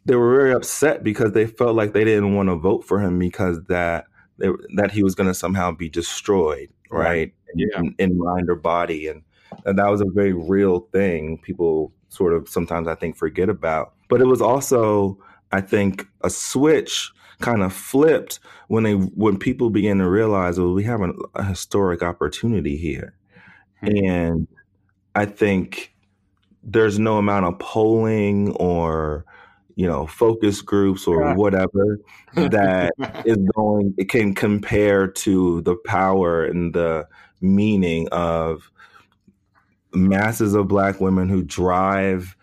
[0.06, 3.20] they were very upset because they felt like they didn't want to vote for him
[3.20, 4.06] because that
[4.38, 7.80] they, that he was going to somehow be destroyed right, Yeah.
[7.80, 9.22] in, in mind or body and,
[9.66, 13.94] and that was a very real thing people sort of sometimes i think forget about
[14.10, 15.18] but it was also
[15.52, 20.74] i think a switch kind of flipped when they when people began to realize well
[20.74, 23.14] we have an, a historic opportunity here
[23.82, 23.88] Hmm.
[24.06, 24.48] and
[25.16, 25.94] i think
[26.64, 29.26] there's no amount of polling or
[29.76, 31.36] you know focus groups or Yeah.
[31.36, 32.00] whatever
[32.36, 32.94] that
[33.26, 37.08] is going it can compare to the power and the
[37.42, 38.72] meaning of
[39.94, 42.36] masses of black women who drive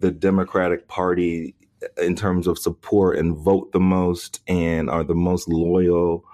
[0.00, 5.14] the democratic party eh, in terms of support and vote the most and are the
[5.14, 6.24] most loyal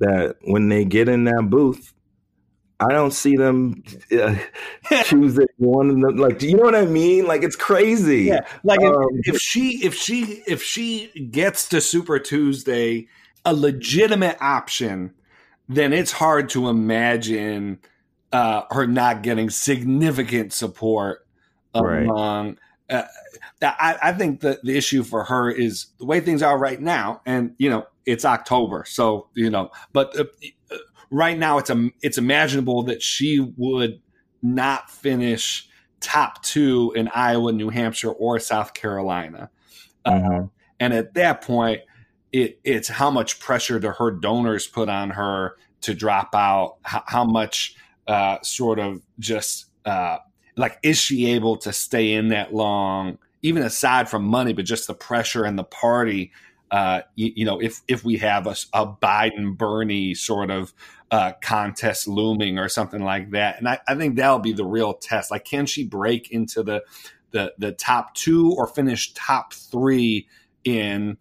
[0.00, 1.92] that when they get in that booth
[2.80, 4.34] i don't see them uh,
[5.04, 8.40] choosing one of them like do you know what i mean like it's crazy Yeah,
[8.62, 13.08] like if, Um, if she if she if she gets to Super Tuesday
[13.44, 15.14] a legitimate option,
[15.68, 17.78] then it's hard to imagine
[18.32, 21.26] uh, her not getting significant support
[21.74, 22.10] Right.
[22.10, 22.58] among.
[22.90, 23.04] Uh,
[23.62, 27.20] I, I think that the issue for her is the way things are right now,
[27.26, 30.24] and you know it's October, so you know, but uh,
[30.70, 30.76] uh,
[31.10, 34.00] right now it's a it's imaginable that she would
[34.42, 35.68] not finish
[36.00, 39.50] top two in Iowa, New Hampshire, or South Carolina.
[40.04, 40.50] Uh, Mhm.
[40.78, 41.80] and at that point,
[42.32, 46.76] it, it's how much pressure do her donors put on her to drop out?
[46.82, 47.74] How, how much
[48.06, 50.18] uh, sort of just uh,
[50.56, 53.18] like is she able to stay in that long?
[53.42, 56.32] Even aside from money, but just the pressure and the party.
[56.70, 60.74] Uh, you, you know, if if we have a, a Biden Bernie sort of
[61.10, 64.94] uh, contest looming or something like that, and I, I think that'll be the real
[64.94, 65.30] test.
[65.30, 66.82] Like, can she break into the
[67.30, 70.28] the the top two or finish top three
[70.64, 71.18] in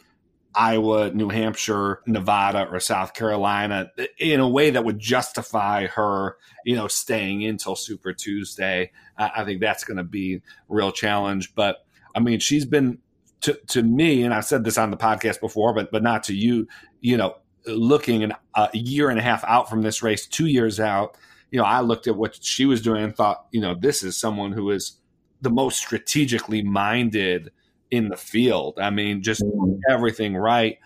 [0.58, 6.76] Iowa, New Hampshire, Nevada, or South Carolina in a way that would justify her, you
[6.76, 8.92] know, staying until Super Tuesday.
[9.18, 11.54] I, I think that's going to be a real challenge.
[11.54, 11.86] But
[12.16, 12.98] I mean, she's been
[13.42, 16.36] to to me, and I've said this on the podcast before, but but not to
[16.36, 16.68] you.
[17.02, 17.36] You know,
[17.68, 21.18] looking an, a year and a half out from this race, two years out.
[21.52, 24.18] You know, I looked at what she was doing and thought, you know, this is
[24.18, 24.98] someone who is
[25.42, 27.52] the most strategically minded
[27.92, 28.80] in the field.
[28.80, 29.44] I mean, just
[29.90, 30.78] everything right.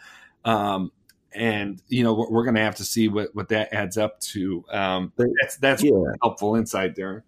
[0.46, 0.92] Um,
[1.34, 4.20] and you know, we're, we're going to have to see what, what that adds up
[4.20, 4.66] to.
[4.70, 7.24] Um, that's that's yeah helpful insight there.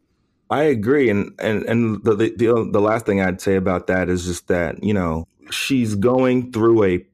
[0.49, 4.09] I agree, and and and the, the the the last thing I'd say about that
[4.09, 7.05] is just that you know she's going through a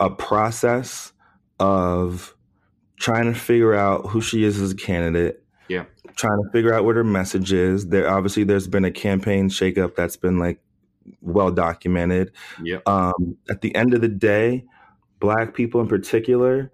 [0.00, 1.12] a process
[1.60, 2.34] of
[2.98, 5.42] trying to figure out who she is as a candidate.
[5.68, 5.84] Yeah.
[6.16, 7.88] trying to figure out what her message is.
[7.88, 10.60] There obviously there's been a campaign shakeup that's been like
[11.20, 12.32] well documented.
[12.62, 12.88] Yep.
[12.88, 14.64] Um, at the end of the day,
[15.20, 16.70] black people in particular,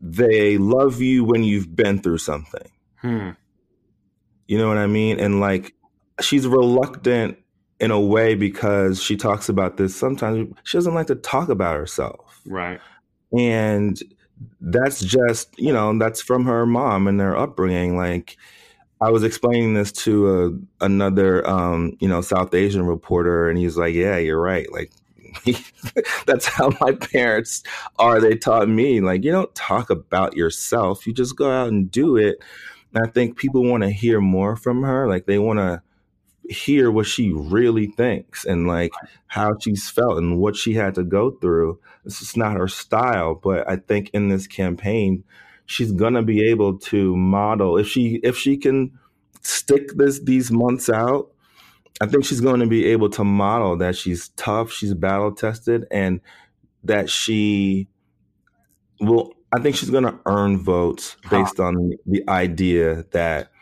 [0.00, 2.70] they love you when you've been through something.
[2.96, 3.30] Hmm.
[4.46, 5.20] You know what I mean?
[5.20, 5.74] And like
[6.20, 7.38] she's reluctant
[7.80, 11.76] in a way because she talks about this sometimes she doesn't like to talk about
[11.76, 12.40] herself.
[12.46, 12.80] Right.
[13.36, 14.00] And
[14.60, 18.36] that's just, you know, that's from her mom and their upbringing like
[19.00, 23.76] I was explaining this to a, another um, you know, South Asian reporter and he's
[23.76, 24.92] like, "Yeah, you're right." Like
[26.26, 27.62] that's how my parents
[27.98, 28.20] are.
[28.20, 31.06] They taught me like you don't talk about yourself.
[31.06, 32.38] You just go out and do it.
[32.94, 35.08] And I think people want to hear more from her.
[35.08, 35.82] Like they want to
[36.48, 38.92] hear what she really thinks and like
[39.26, 41.78] how she's felt and what she had to go through.
[42.04, 45.24] This is not her style, but I think in this campaign,
[45.66, 48.98] she's gonna be able to model if she if she can
[49.42, 51.30] stick this these months out.
[52.00, 55.86] I think she's going to be able to model that she's tough, she's battle tested,
[55.90, 56.20] and
[56.82, 57.88] that she
[59.00, 59.32] will.
[59.52, 63.52] I think she's going to earn votes based on the, idea that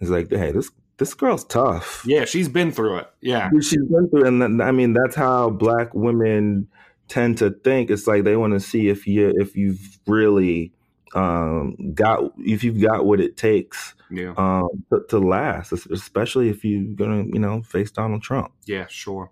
[0.00, 2.02] it's like, hey, this this girl's tough.
[2.06, 3.10] Yeah, she's been through it.
[3.20, 3.50] Yeah.
[3.60, 6.68] She's been through, and then- I mean that's how black women
[7.08, 7.90] tend to think.
[7.90, 10.72] It's like they want to see if you if you've really
[11.14, 14.34] um, got if you've got what it takes Yeah.
[14.36, 18.52] um, to, to last, especially if you're gonna you know face Donald Trump.
[18.66, 19.30] Yeah, sure.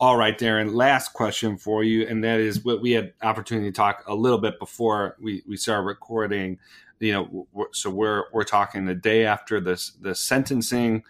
[0.00, 0.74] All right, Darren.
[0.74, 4.38] Last question for you, and that is what we had opportunity to talk a little
[4.38, 6.58] bit before we, we started recording.
[7.02, 11.02] You know, so we're we're talking the day after this the sentencing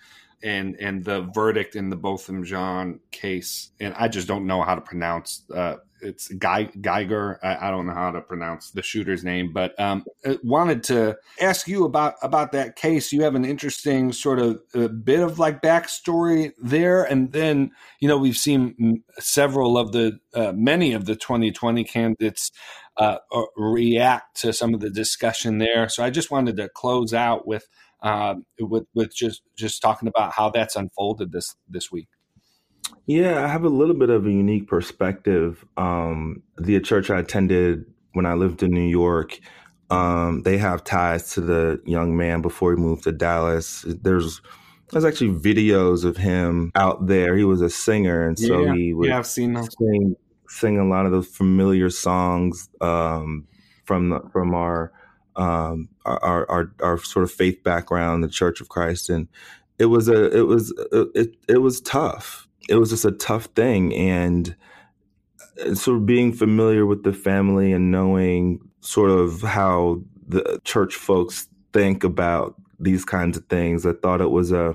[0.43, 4.75] and and the verdict in the Botham Jean case, and I just don't know how
[4.75, 7.39] to pronounce uh, it's Guy, Guyger.
[7.43, 10.05] I, I, don't know how to pronounce the shooter's name, but um,
[10.43, 13.13] wanted to ask you about about that case.
[13.13, 17.71] You have an interesting sort of uh, bit of like backstory there, and then
[18.01, 22.51] you know we've seen several of the uh, many of the 2020 candidates
[22.97, 25.89] uh, uh, react to some of the discussion there.
[25.89, 27.67] So I just wanted to close out with
[28.03, 32.09] uh, with with just just talking about how that's unfolded this this week.
[33.07, 35.65] Yeah, I have a little bit of a unique perspective.
[35.77, 39.41] Um, the church I attended when I lived in New York,
[39.91, 43.85] um, they have ties to the young man before he moved to Dallas.
[43.87, 44.41] There's
[44.91, 47.37] there's actually videos of him out there.
[47.37, 49.67] He was a singer, and so yeah, he would yeah, I've seen them.
[49.79, 50.17] Sing,
[50.53, 53.47] sing a lot of those familiar songs um,
[53.85, 54.93] from the, from our,
[55.37, 59.29] um, our, our our sort of faith background, the Church of Christ, and
[59.79, 60.73] it was a it was
[61.15, 62.49] it it was tough.
[62.69, 63.95] It was just a tough thing.
[63.95, 64.55] And
[65.75, 71.49] sort of being familiar with the family and knowing sort of how the church folks
[71.73, 74.75] think about these kinds of things i thought it was a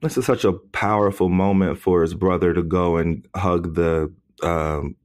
[0.00, 4.12] this is such a powerful moment for his brother to go and hug the
[4.42, 4.96] um,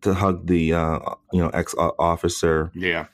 [0.00, 0.98] to hug the uh,
[1.32, 3.06] you know ex officer yeah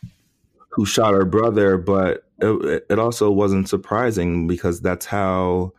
[0.71, 5.73] who shot her brother but it, it also wasn't surprising because that's how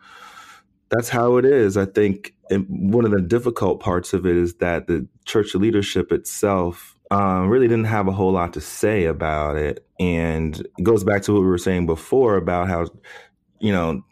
[0.90, 2.34] that's how it is i think
[2.68, 7.68] one of the difficult parts of it is that the church leadership itself um, really
[7.68, 9.86] didn't have a whole lot to say about it.
[10.00, 12.88] And it goes back to what we were saying before about how,
[13.60, 14.04] you know,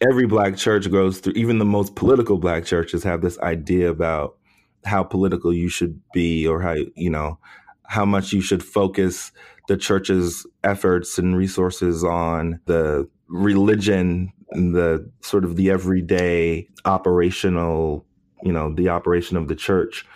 [0.00, 4.36] every black church goes through, even the most political black churches have this idea about
[4.84, 7.38] how political you should be or how, you know,
[7.86, 9.32] how much you should focus
[9.68, 18.04] the church's efforts and resources on the religion and the sort of the everyday operational,
[18.42, 20.06] you know, the operation of the church,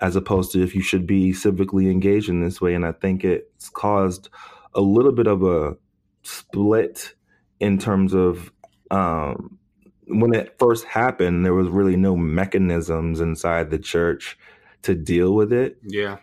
[0.00, 2.74] as opposed to if you should be civically engaged in this way.
[2.74, 4.28] And I think it's caused
[4.74, 5.76] a little bit of a
[6.22, 7.14] split
[7.60, 8.52] in terms of
[8.90, 9.58] um,
[10.06, 14.38] when it first happened, there was really no mechanisms inside the church
[14.82, 15.78] to deal with it.
[15.82, 16.18] Yeah.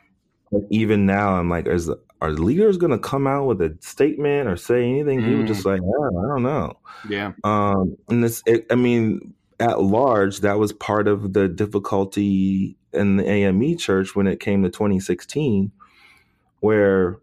[0.51, 1.89] But even now, I'm like, is
[2.21, 5.21] are leaders going to come out with a statement or say anything?
[5.21, 5.27] Mm.
[5.27, 6.77] He was just like, I don't know.
[7.09, 7.31] Yeah.
[7.43, 13.17] Um, and this, it, I mean, at large, that was part of the difficulty in
[13.17, 15.71] the AME church when it came to 2016,
[16.59, 17.17] where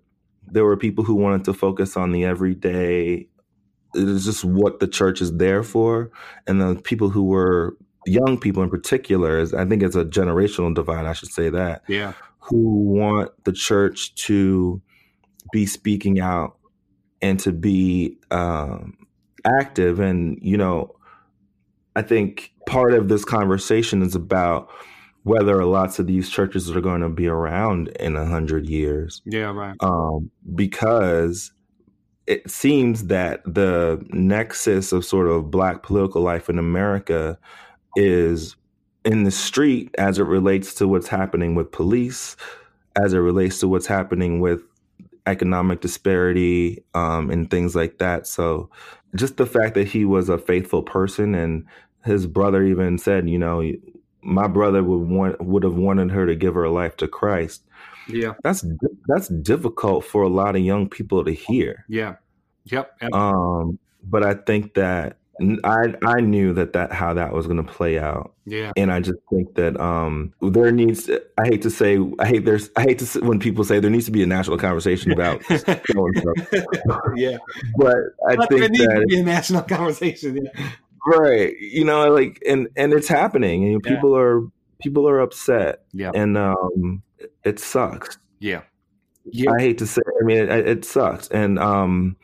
[0.47, 3.29] there were people who wanted to focus on the everyday.
[3.95, 6.11] It is just what the church is there for,
[6.47, 7.77] and the people who were
[8.07, 11.07] young people in particular is I think it's a generational divide.
[11.07, 11.83] I should say that.
[11.89, 12.13] Yeah.
[12.41, 14.81] Who want the church to
[15.53, 16.57] be speaking out
[17.21, 18.97] and to be um,
[19.45, 20.01] active.
[20.01, 20.95] And, you know,
[21.97, 24.71] I think part of this conversation is about
[25.25, 29.21] whether lots of these churches are going to be around in a hundred years.
[29.27, 29.77] Yeah, right.
[29.81, 31.53] Um, because
[32.29, 37.39] it seems that the nexus of sort of black political life in America
[37.97, 38.55] is
[39.07, 42.37] in the street as it relates to what's happening with police,
[43.03, 44.61] as it relates to what's happening with
[45.27, 48.27] economic disparity um, and things like that.
[48.27, 48.69] So
[49.15, 51.65] just the fact that he was a faithful person and
[52.05, 53.73] his brother even said, you know,
[54.21, 57.63] my brother would want would have wanted her to give her life to Christ.
[58.09, 58.35] Yeah.
[58.43, 58.65] That's
[59.07, 61.85] that's difficult for a lot of young people to hear.
[61.89, 62.17] Yeah.
[62.65, 62.97] Yep.
[63.03, 63.13] yep.
[63.13, 65.19] Um but I think that
[65.65, 68.35] I I knew that that how that was going to play out.
[68.45, 68.73] Yeah.
[68.77, 72.45] And I just think that um there needs to, I hate to say I hate
[72.45, 75.13] there's I hate to say, when people say there needs to be a national conversation
[75.13, 77.39] about yeah.
[77.77, 77.97] But
[78.29, 80.39] I but think there needs that to be a national conversation.
[80.45, 80.71] Yeah.
[81.07, 81.57] Right.
[81.59, 83.95] You know like and and it's happening and yeah.
[83.95, 84.43] people are
[84.81, 85.85] people are upset.
[85.93, 86.11] Yeah.
[86.15, 87.03] And um
[87.45, 88.19] it sucks.
[88.39, 88.63] Yeah.
[89.25, 89.53] Yeah.
[89.53, 92.17] I hate to say I mean it, it sucks and um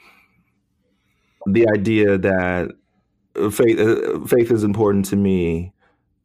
[1.46, 2.70] the idea that
[3.50, 5.72] faith uh, faith is important to me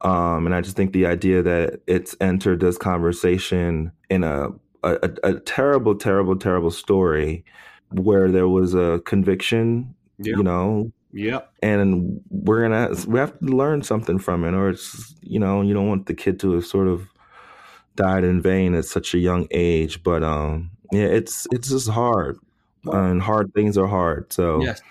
[0.02, 4.50] um, and i just think the idea that it's entered this conversation in a,
[4.84, 7.44] a, a terrible terrible terrible story
[7.92, 10.36] where there was a conviction yeah.
[10.38, 15.16] you know yeah and we're gonna we have to learn something from it or it's
[15.22, 17.08] you know you don't want the kid to have sort of
[17.96, 22.38] died in vain at such a young age but um yeah it's it's just hard
[22.86, 24.82] and hard things are hard so yes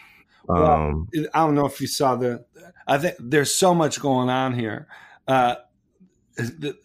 [0.49, 2.45] um, I don't know if you saw the.
[2.87, 4.87] I think there's so much going on here.
[5.27, 5.57] Uh,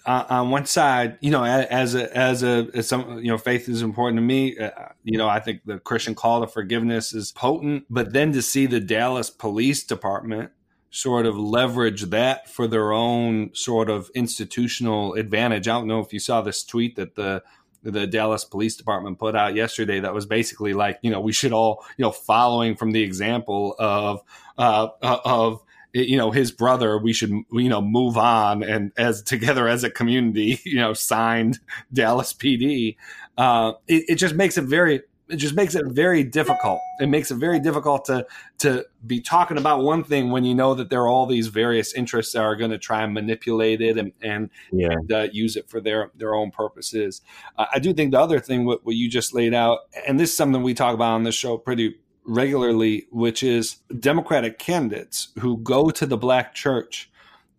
[0.06, 3.70] uh, on one side, you know, as a as a as some you know, faith
[3.70, 4.58] is important to me.
[4.58, 4.72] Uh,
[5.04, 8.66] you know, I think the Christian call to forgiveness is potent, but then to see
[8.66, 10.52] the Dallas Police Department
[10.90, 15.68] sort of leverage that for their own sort of institutional advantage.
[15.68, 17.44] I don't know if you saw this tweet that the
[17.84, 21.52] the Dallas Police Department put out yesterday that was basically like, you know, we should
[21.52, 24.22] all, you know, following from the example of
[24.58, 25.62] uh, of
[25.94, 29.90] you know his brother we should you know move on and as together as a
[29.90, 31.60] community you know signed
[31.92, 32.96] dallas pd
[33.36, 36.80] uh, it, it, just makes it very it just makes it very difficult.
[37.00, 38.28] It makes it very difficult to
[38.60, 41.94] to be talking about one thing when you know that there are all these various
[41.94, 44.92] interests that are going to try and manipulate it and and, yeah.
[44.92, 47.22] and uh, use it for their their own purposes.
[47.58, 50.30] Uh, i do think the other thing what, what you just laid out and this
[50.30, 51.96] is something we talk about on this show pretty
[52.26, 57.10] regularly, which is Democratic candidates who go to the black church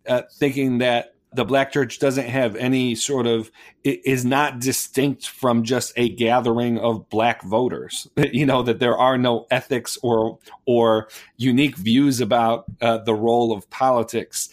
[0.07, 3.51] uh, thinking that the black church doesn't have any sort of
[3.83, 8.07] is not distinct from just a gathering of black voters.
[8.35, 11.07] You know that there are no ethics or or
[11.37, 14.49] unique views about uh, the role of politics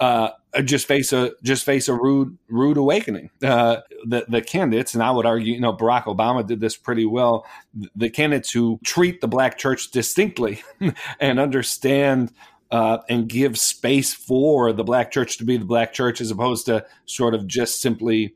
[0.00, 0.30] uh,
[0.64, 3.30] just face a just face a rude rude awakening.
[3.42, 7.06] Uh, the the candidates, and I would argue, you know, Barack Obama did this pretty
[7.06, 7.46] well.
[7.94, 10.62] The candidates who treat the black church distinctly
[11.20, 12.32] and understand
[12.70, 16.66] uh, and give space for the black church to be the black church, as opposed
[16.66, 18.34] to sort of just simply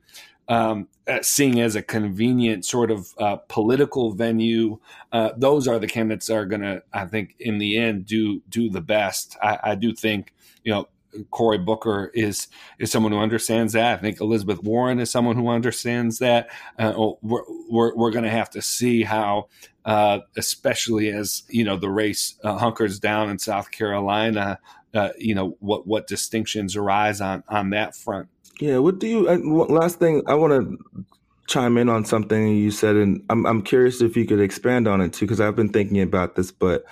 [0.49, 4.79] um, uh, seeing as a convenient sort of uh, political venue.
[5.13, 8.41] Uh, those are the candidates that are going to, I think, in the end, do
[8.49, 9.37] do the best.
[9.43, 10.33] I, I do think,
[10.65, 10.89] you know
[11.31, 12.49] Cory Booker is
[12.79, 13.99] is someone who understands that.
[13.99, 16.49] I think Elizabeth Warren is someone who understands that.
[16.79, 19.49] Uh, oh, we're we're, we're going to have to see how,
[19.85, 24.59] uh, especially as you know the race uh, hunkers down in South Carolina.
[24.93, 28.29] Uh, you know what what distinctions arise on on that front.
[28.61, 28.79] Yeah.
[28.79, 29.29] What do you?
[29.29, 31.05] Uh, last thing I want to
[31.47, 35.01] chime in on something you said, and I'm I'm curious if you could expand on
[35.01, 36.85] it too, because I've been thinking about this, but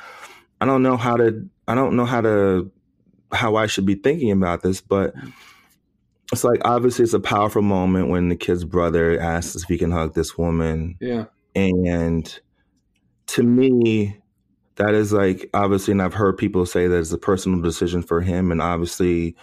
[0.60, 2.70] I don't know how to I don't know how to
[3.32, 5.14] how I should be thinking about this, but
[6.32, 9.90] it's like obviously it's a powerful moment when the kid's brother asks if he can
[9.90, 10.96] hug this woman.
[11.00, 11.26] Yeah.
[11.54, 12.40] And
[13.28, 14.18] to me,
[14.76, 18.20] that is like obviously, and I've heard people say that it's a personal decision for
[18.20, 18.52] him.
[18.52, 19.36] And obviously,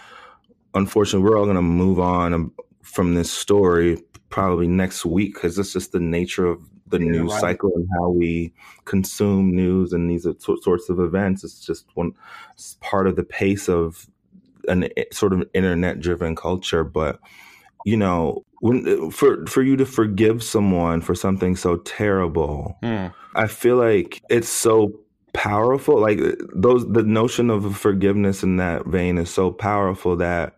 [0.74, 5.58] unfortunately, we're all going to move on um, from this story probably next week because
[5.58, 7.40] it's just the nature of the yeah, news right.
[7.40, 8.52] cycle and how we
[8.84, 11.44] consume news and these sorts of events.
[11.44, 12.12] It's just one
[12.54, 14.06] it's part of the pace of
[14.68, 16.84] an eh, sort of internet driven culture.
[16.84, 17.20] But
[17.84, 23.06] you know, when eh, for for you to forgive someone for something so terrible, hmm.
[23.34, 24.98] I feel like it's so
[25.32, 26.00] powerful.
[26.00, 30.56] Like eh, those, the notion of forgiveness in that vein is so powerful that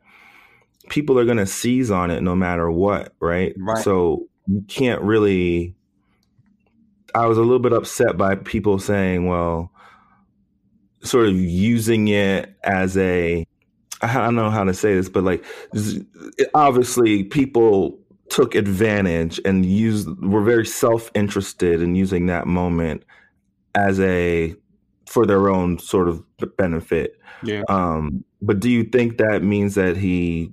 [0.88, 3.54] people are going to seize on it no matter what, right?
[3.58, 3.82] right?
[3.84, 5.74] So you can't really
[7.14, 9.72] I was a little bit upset by people saying, well,
[11.02, 13.46] sort of using it as a
[14.00, 15.44] I don't know how to say this, but like
[16.54, 17.98] obviously people
[18.28, 23.04] took advantage and used were very self-interested in using that moment
[23.74, 24.54] as a
[25.06, 26.22] for their own sort of
[26.56, 27.18] benefit.
[27.42, 27.62] Yeah.
[27.68, 30.52] Um, but do you think that means that he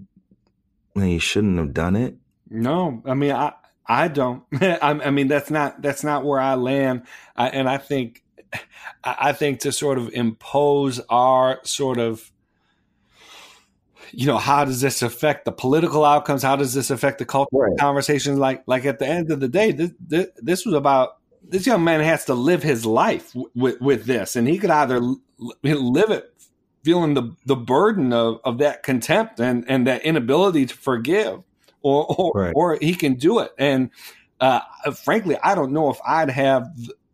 [0.96, 2.16] he shouldn't have done it?
[2.50, 3.54] No, I mean I
[3.88, 4.44] I don't.
[4.62, 7.04] I, mean, that's not that's not where I land.
[7.36, 8.24] I, and I think,
[9.04, 12.32] I think to sort of impose our sort of,
[14.12, 16.42] you know, how does this affect the political outcomes?
[16.42, 17.78] How does this affect the cultural right.
[17.80, 18.40] conversations?
[18.40, 21.18] Like, like at the end of the day, this, this, this was about
[21.48, 25.00] this young man has to live his life with with this, and he could either
[25.64, 26.32] live it
[26.84, 31.42] feeling the the burden of, of that contempt and and that inability to forgive
[31.86, 32.54] or or, right.
[32.56, 33.52] or he can do it.
[33.58, 33.92] And
[34.42, 34.62] uh,
[35.04, 36.68] frankly, I don't know if I'd have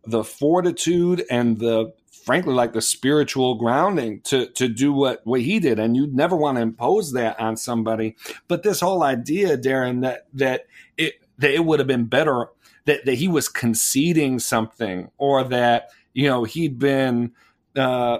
[0.06, 1.94] the fortitude and the
[2.24, 6.36] frankly like the spiritual grounding to to do what what he did and you'd never
[6.36, 8.16] want to impose that on somebody
[8.48, 10.66] but this whole idea darren that that
[10.98, 12.48] it that it would have been better
[12.86, 17.32] that that he was conceding something or that you know he'd been
[17.76, 18.20] uh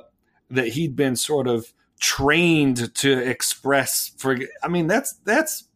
[0.50, 5.68] that he'd been sort of trained to express for i mean that's that's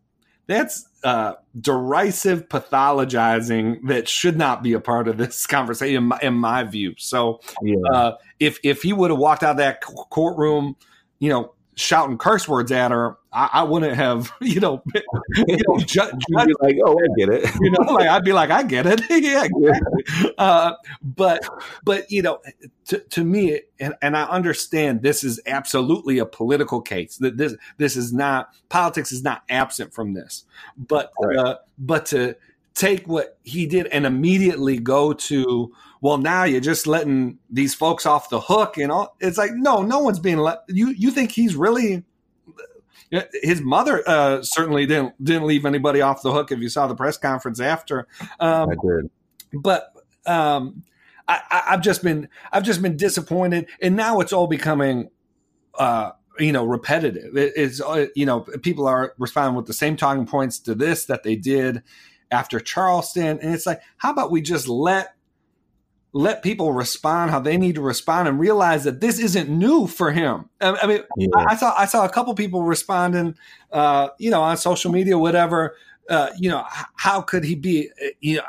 [0.47, 6.19] that's uh, derisive pathologizing that should not be a part of this conversation, in my,
[6.21, 6.95] in my view.
[6.97, 7.75] So, yeah.
[7.91, 10.75] uh, if if he would have walked out of that courtroom,
[11.19, 14.81] you know, shouting curse words at her, I, I wouldn't have, you know,
[15.47, 17.49] you know, ju- You'd be like, oh, I get it.
[17.61, 20.33] you know, like I'd be like, I get it, yeah, exactly.
[20.37, 20.73] Uh,
[21.03, 21.47] but,
[21.83, 22.39] but you know,
[22.87, 27.17] to, to me, and, and I understand this is absolutely a political case.
[27.17, 30.45] That this this is not politics is not absent from this,
[30.77, 31.37] but Right.
[31.37, 32.35] uh, but to
[32.75, 38.05] take what he did and immediately go to well now you're just letting these folks
[38.05, 41.31] off the hook and all it's like no no one's being let you you think
[41.31, 42.03] he's really
[43.41, 46.95] his mother uh, certainly didn't didn't leave anybody off the hook if you saw the
[46.95, 48.07] press conference after
[48.39, 49.09] um, I did.
[49.53, 49.93] but
[50.25, 50.83] um,
[51.27, 55.09] I, I, I've just been I've just been disappointed, and now it's all becoming,
[55.77, 57.37] uh, you know, repetitive.
[57.37, 61.05] It, it's uh, you know people are responding with the same talking points to this
[61.05, 61.83] that they did
[62.31, 65.13] after Charleston, and it's like, how about we just let
[66.13, 70.11] let people respond how they need to respond and realize that this isn't new for
[70.13, 70.49] him.
[70.61, 71.27] I, I mean, Yeah.
[71.35, 73.35] I, saw I saw a couple people responding,
[73.73, 75.75] uh, you know, on social media, whatever.
[76.09, 76.63] Uh, you know,
[76.95, 77.89] how could he be?
[78.01, 78.43] uh, You know,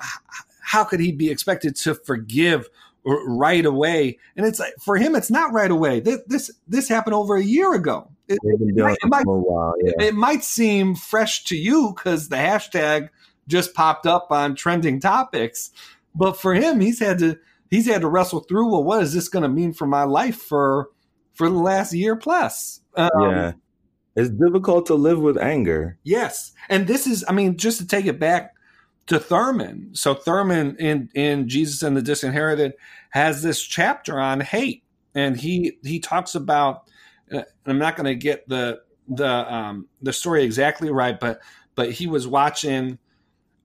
[0.60, 2.68] how could he be expected to forgive
[3.04, 4.18] right away?
[4.36, 5.98] And it's like for him, it's not right away.
[5.98, 8.10] This this, this happened over a year ago.
[8.28, 8.60] It, It
[9.02, 9.74] it might- while.
[9.82, 10.06] Yeah.
[10.06, 13.08] it might seem fresh to you because the hashtag
[13.48, 15.70] just popped up on trending topics,
[16.14, 17.38] but for him, he's had to
[17.70, 18.70] he's had to wrestle through.
[18.70, 20.90] Well, what is this going to mean for my life for
[21.34, 22.80] for the last year plus?
[22.96, 23.52] Um, yeah.
[24.16, 25.98] It's difficult to live with anger.
[26.02, 28.54] Yes, and this is, I mean, just to take it back
[29.08, 29.90] to Thurman.
[29.92, 32.72] So Thurman in in Jesus and the Disinherited
[33.10, 34.82] has this chapter on hate,
[35.14, 36.84] and he he talks about.
[37.30, 41.40] Uh, I'm not going to get the the um, the story exactly right, but
[41.74, 42.98] but he was watching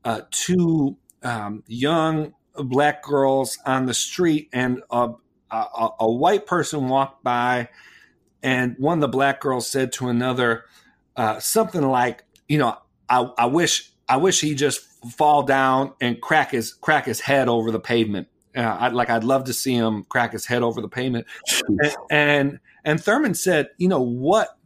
[0.04, 5.12] uh, two um, young black girls on the street, and a,
[5.52, 7.70] a, a white person walked by,
[8.44, 10.66] and one of the black girls said to another
[11.16, 12.78] uh, something like, you know,
[13.10, 14.82] I, I wish I wish he just
[15.14, 18.28] fall down and crack his crack his head over the pavement.
[18.56, 21.28] Uh, I'd like I'd love to see him crack his head over the pavement.
[21.68, 24.58] And, and and Thurman said, you know what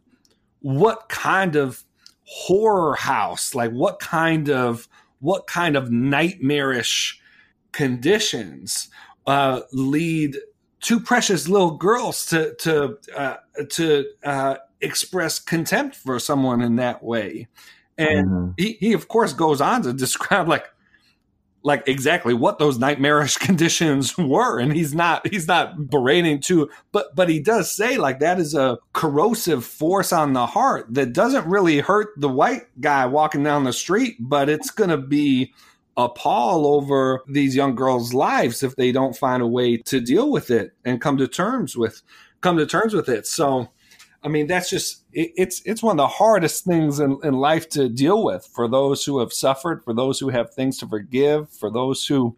[0.60, 1.84] what kind of
[2.24, 4.88] horror house, like what kind of
[5.20, 7.20] what kind of nightmarish
[7.72, 8.88] conditions
[9.26, 10.36] uh, lead
[10.80, 13.36] two precious little girls to to uh,
[13.70, 17.48] to uh, express contempt for someone in that way.
[17.98, 18.54] And Mhm.
[18.56, 20.66] he, he of course goes on to describe like
[21.66, 24.58] like exactly what those nightmarish conditions were.
[24.60, 28.54] And he's not he's not berating too but but he does say like that is
[28.54, 33.64] a corrosive force on the heart that doesn't really hurt the white guy walking down
[33.64, 35.52] the street but it's going to be
[35.96, 40.30] a pall over these young girls lives if they don't find a way to deal
[40.30, 42.02] with it and come to terms with
[42.40, 43.26] come to terms with it.
[43.26, 43.68] So
[44.26, 47.68] I mean, that's just it, it's it's one of the hardest things in, in life
[47.70, 51.48] to deal with for those who have suffered, for those who have things to forgive,
[51.48, 52.36] for those who,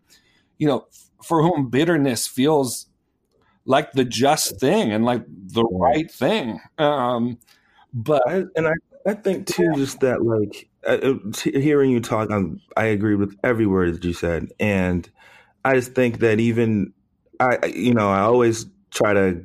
[0.58, 0.86] you know,
[1.24, 2.86] for whom bitterness feels
[3.64, 6.10] like the just thing and like the right.
[6.10, 6.60] thing.
[6.76, 7.38] Um,
[7.94, 8.74] but I, and I,
[9.06, 11.14] I think too, just that like uh, uh,
[11.58, 15.08] hearing you talk, I'm, I agree with every word that you said, and
[15.64, 16.92] I just think that even
[17.40, 19.42] I- you know, I always try to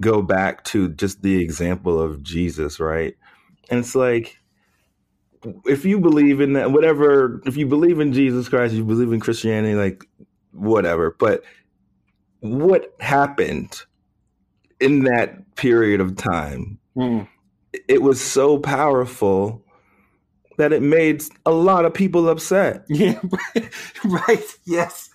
[0.00, 3.14] go back to just the example of Jesus, right?
[3.70, 4.38] And it's like
[5.64, 9.20] if you believe in that, whatever, if you believe in Jesus Christ, you believe in
[9.20, 10.04] Christianity, like
[10.52, 11.42] whatever, but
[12.40, 13.82] what happened
[14.80, 17.26] in that period of time mm,
[17.88, 19.62] it was so powerful
[20.58, 22.84] that it made a lot of people upset.
[22.88, 23.20] yeah,
[24.04, 24.44] right.
[24.64, 25.10] Yes,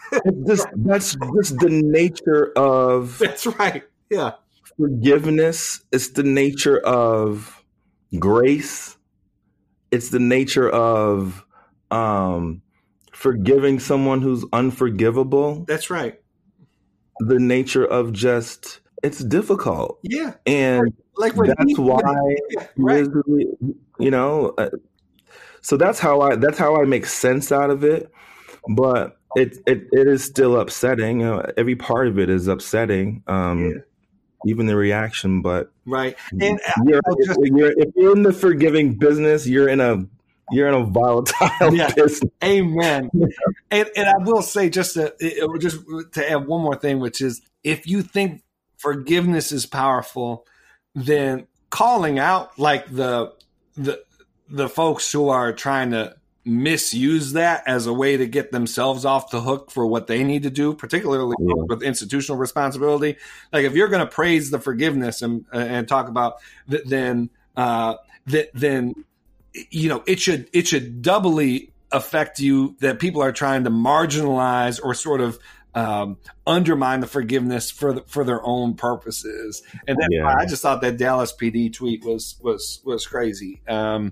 [0.46, 3.84] just, that's just the nature of that's right.
[4.10, 4.32] Yeah,
[4.82, 5.82] forgiveness.
[5.92, 7.64] It's the nature of
[8.20, 8.98] grace.
[9.92, 11.46] It's the nature of
[11.92, 12.62] um,
[13.14, 15.66] forgiving someone who's unforgivable.
[15.68, 16.20] that's right.
[17.20, 22.02] The nature of just it's difficult, Yeah, and like when that's why
[22.50, 23.08] yeah, right.
[24.00, 24.70] You know uh,
[25.62, 28.12] so that's how i that's how i make sense out of it
[28.76, 33.24] but it it, it is still upsetting you know, every part of it is upsetting
[33.28, 33.82] um Yeah.
[34.46, 36.16] Even the reaction but Right.
[36.32, 40.06] And uh, you're, just- you're, if you're in the forgiving business you're in a
[40.52, 41.92] you're in a volatile Yeah.
[41.94, 43.10] business Amen.
[43.72, 45.14] and and I will say just to
[45.60, 45.78] just
[46.14, 48.42] to add one more thing, which is if you think
[48.78, 50.46] forgiveness is powerful,
[50.96, 53.32] then calling out like the
[53.78, 54.04] the
[54.50, 59.30] the folks who are trying to misuse that as a way to get themselves off
[59.30, 61.54] the hook for what they need to do, particularly Yeah.
[61.68, 63.18] with institutional responsibility.
[63.54, 66.36] Like if you're going to praise the forgiveness and and talk about
[66.70, 67.96] th- then uh,
[68.28, 68.94] that then
[69.70, 74.80] you know it should it should doubly affect you that people are trying to marginalize
[74.82, 75.38] or sort of
[75.74, 79.64] um, undermine the forgiveness for the, for their own purposes.
[79.88, 80.28] And then yeah.
[80.28, 83.62] I just thought that Dallas PD tweet was was was crazy.
[83.68, 84.12] Um,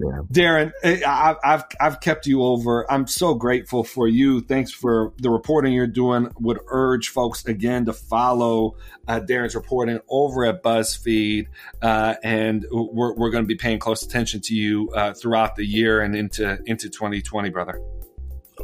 [0.00, 0.20] yeah.
[0.32, 2.90] Darren, eh, I, have I've kept you over.
[2.90, 4.40] I'm so grateful for you.
[4.40, 6.30] Thanks for the reporting you're doing.
[6.40, 8.76] Would urge folks again to follow
[9.08, 11.46] uh, Darren's reporting over at BuzzFeed,
[11.82, 15.64] uh, and we're, we're going to be paying close attention to you uh, throughout the
[15.64, 17.80] year and into into 2020, brother.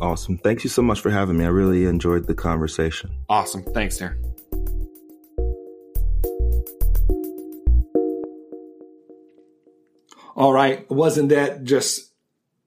[0.00, 0.38] Awesome.
[0.38, 1.44] Thank you so much for having me.
[1.44, 3.14] I really enjoyed the conversation.
[3.28, 3.62] Awesome.
[3.62, 4.31] Thanks, Darren.
[10.36, 10.88] All right.
[10.90, 12.12] Wasn't that just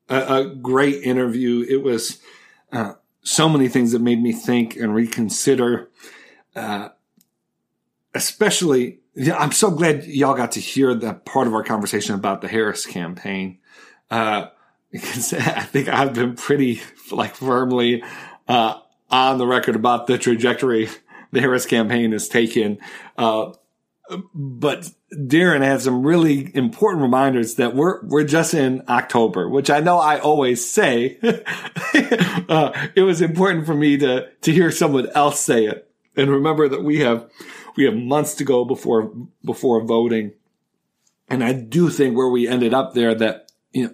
[0.09, 1.65] a, a great interview?
[1.67, 2.21] It was
[2.71, 2.93] uh,
[3.23, 5.89] so many things that made me think and reconsider,
[6.55, 6.89] uh,
[8.13, 8.99] especially.
[9.15, 12.49] Yeah, I'm so glad y'all got to hear that part of our conversation about the
[12.49, 13.59] Harris campaign.
[14.11, 14.47] Uh,
[14.91, 18.03] because I think I've been pretty like firmly
[18.47, 20.89] uh, on the record about the trajectory
[21.31, 22.77] the Harris campaign has taken.
[23.17, 23.51] Uh,
[24.33, 29.79] but Darren had some really important reminders that we're we're just in October, which I
[29.79, 31.17] know I always say.
[32.49, 36.67] uh, it was important for me to to hear someone else say it and remember
[36.67, 37.29] that we have
[37.75, 39.11] we have months to go before
[39.43, 40.33] before voting.
[41.27, 43.93] And I do think where we ended up there that you know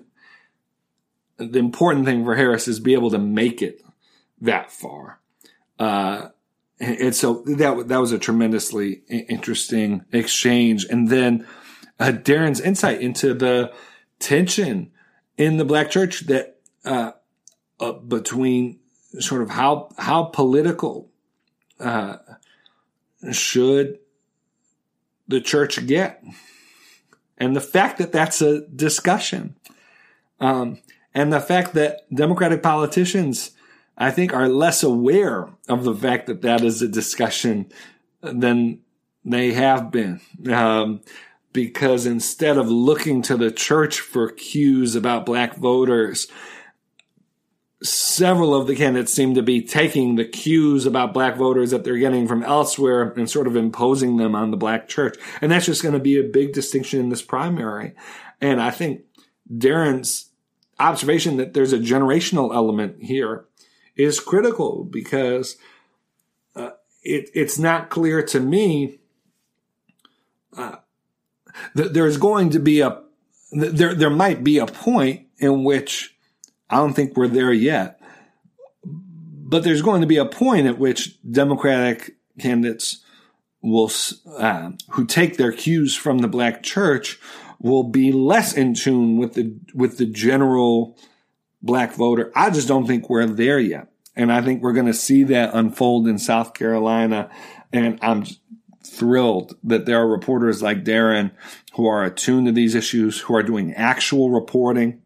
[1.47, 3.81] the important thing for Harris is be able to make it
[4.41, 5.19] that far.
[5.79, 6.29] Uh,
[6.81, 10.85] and so that that was a tremendously interesting exchange.
[10.89, 11.47] And then
[11.99, 13.71] uh, Darren's insight into the
[14.19, 14.91] tension
[15.37, 17.11] in the black church that uh,
[17.79, 18.79] uh, between
[19.19, 21.11] sort of how how political
[21.79, 22.17] uh,
[23.31, 23.99] should
[25.27, 26.23] the church get,
[27.37, 29.55] and the fact that that's a discussion.
[30.39, 30.79] Um,
[31.13, 33.51] and the fact that Democratic politicians,
[33.97, 37.71] I think, are less aware of the fact that that is a discussion
[38.21, 38.79] than
[39.23, 40.21] they have been.
[40.51, 41.01] Um,
[41.53, 46.27] because instead of looking to the church for cues about black voters,
[47.83, 51.97] several of the candidates seem to be taking the cues about black voters that they're
[51.97, 55.17] getting from elsewhere and sort of imposing them on the black church.
[55.41, 57.93] And that's just going to be a big distinction in this primary.
[58.39, 59.01] And I think
[59.51, 60.29] Darren's
[60.79, 63.45] observation that there's a generational element here
[64.01, 65.57] is critical because
[66.55, 66.71] uh,
[67.03, 68.99] it, it's not clear to me
[70.57, 70.77] uh,
[71.75, 73.01] that there's going to be a
[73.51, 76.15] there there might be a point in which
[76.69, 78.01] I don't think we're there yet,
[78.83, 83.03] but there's going to be a point at which Democratic candidates
[83.61, 83.91] will
[84.37, 87.19] uh, who take their cues from the black church
[87.59, 90.97] will be less in tune with the with the general
[91.61, 92.31] black voter.
[92.35, 93.90] I just don't think we're there yet.
[94.15, 97.29] And I think we're going to see that unfold in South Carolina.
[97.71, 98.25] And I'm
[98.85, 101.31] thrilled that there are reporters like Darren
[101.73, 105.01] who are attuned to these issues, who are doing actual reporting.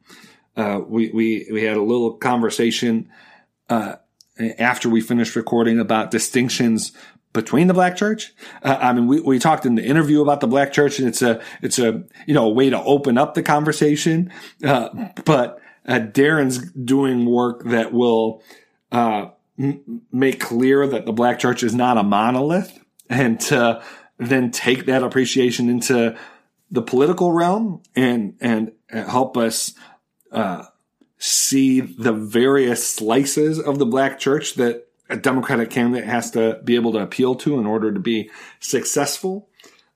[0.58, 3.10] Uh, we, we, we had a little conversation,
[3.70, 3.95] uh,
[4.60, 6.91] after we finished recording about distinctions
[7.32, 8.34] between the black church.
[8.64, 11.22] Uh, I mean, we, we talked in the interview about the black church and it's
[11.22, 14.32] a, it's a, you know, a way to open up the conversation.
[14.64, 18.41] Uh, but uh, Darren's doing work that will,
[18.96, 19.30] uh,
[20.10, 22.80] make clear that the black church is not a monolith
[23.10, 23.84] and to
[24.18, 26.18] then take that appreciation into
[26.72, 29.74] the political realm and, and help us,
[30.32, 30.64] uh,
[31.18, 36.76] see the various slices of the black church that a Democratic candidate has to be
[36.76, 38.30] able to appeal to in order to be
[38.62, 39.50] successful.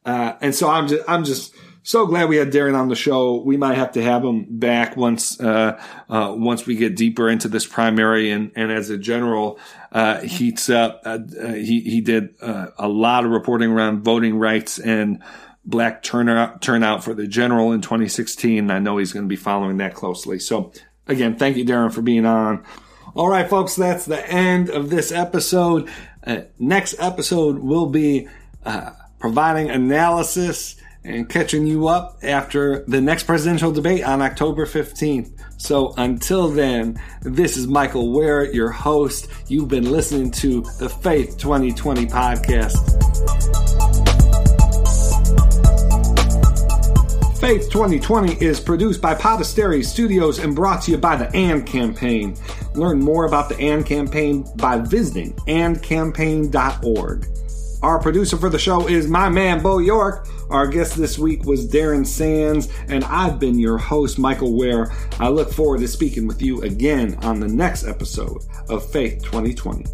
[0.05, 3.41] Uh, and so I'm just, I'm just so glad we had Darren on the show.
[3.41, 7.47] We might have to have him back once, uh, uh, once we get deeper into
[7.47, 9.59] this primary and, and as a general,
[9.91, 11.01] uh, heats up.
[11.05, 15.23] Uh, uh, he, he did a lot of reporting around voting rights and
[15.65, 18.69] black turnout, turnout for the general in 2016.
[18.71, 20.39] I know he's going to be following that closely.
[20.39, 20.71] So
[21.07, 22.65] again, thank you, Darren, for being on.
[23.15, 25.89] All right, folks, that's the end of this episode.
[26.25, 28.27] Uh, next episode will be
[28.65, 30.78] uh, providing analysis
[31.09, 35.31] and catching you up after the next presidential debate on October 15th.
[35.57, 39.27] So until then, this is Michael Wear, your host.
[39.47, 42.77] You've been listening to the Faith 2020 podcast.
[47.39, 52.35] Faith 2020 is produced by Podesteri Studios and brought to you by the AND Campaign.
[52.75, 57.25] Learn more about the AND Campaign by visiting andcampaign.org.
[57.81, 60.27] Our producer for the show is my man, Bo York.
[60.49, 64.91] Our guest this week was Darren Sands, and I've been your host, Michael Wear.
[65.17, 69.85] I look forward to speaking with you again on the next episode of Faith 2020.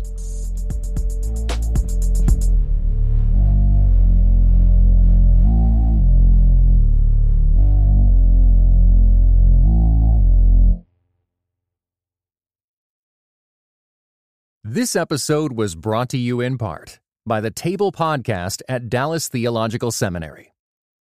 [14.63, 19.91] This episode was brought to you in part by the Table Podcast at Dallas Theological
[19.91, 20.53] Seminary.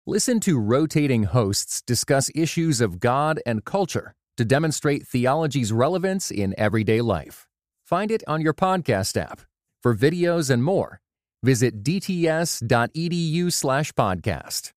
[0.06, 6.54] Listen to rotating hosts discuss issues of God and culture to demonstrate theology's relevance in
[6.60, 7.48] everyday life.
[7.86, 9.42] Find it on your podcast app.
[9.82, 11.00] For videos and more,
[11.42, 14.75] visit dts.edu/podcast.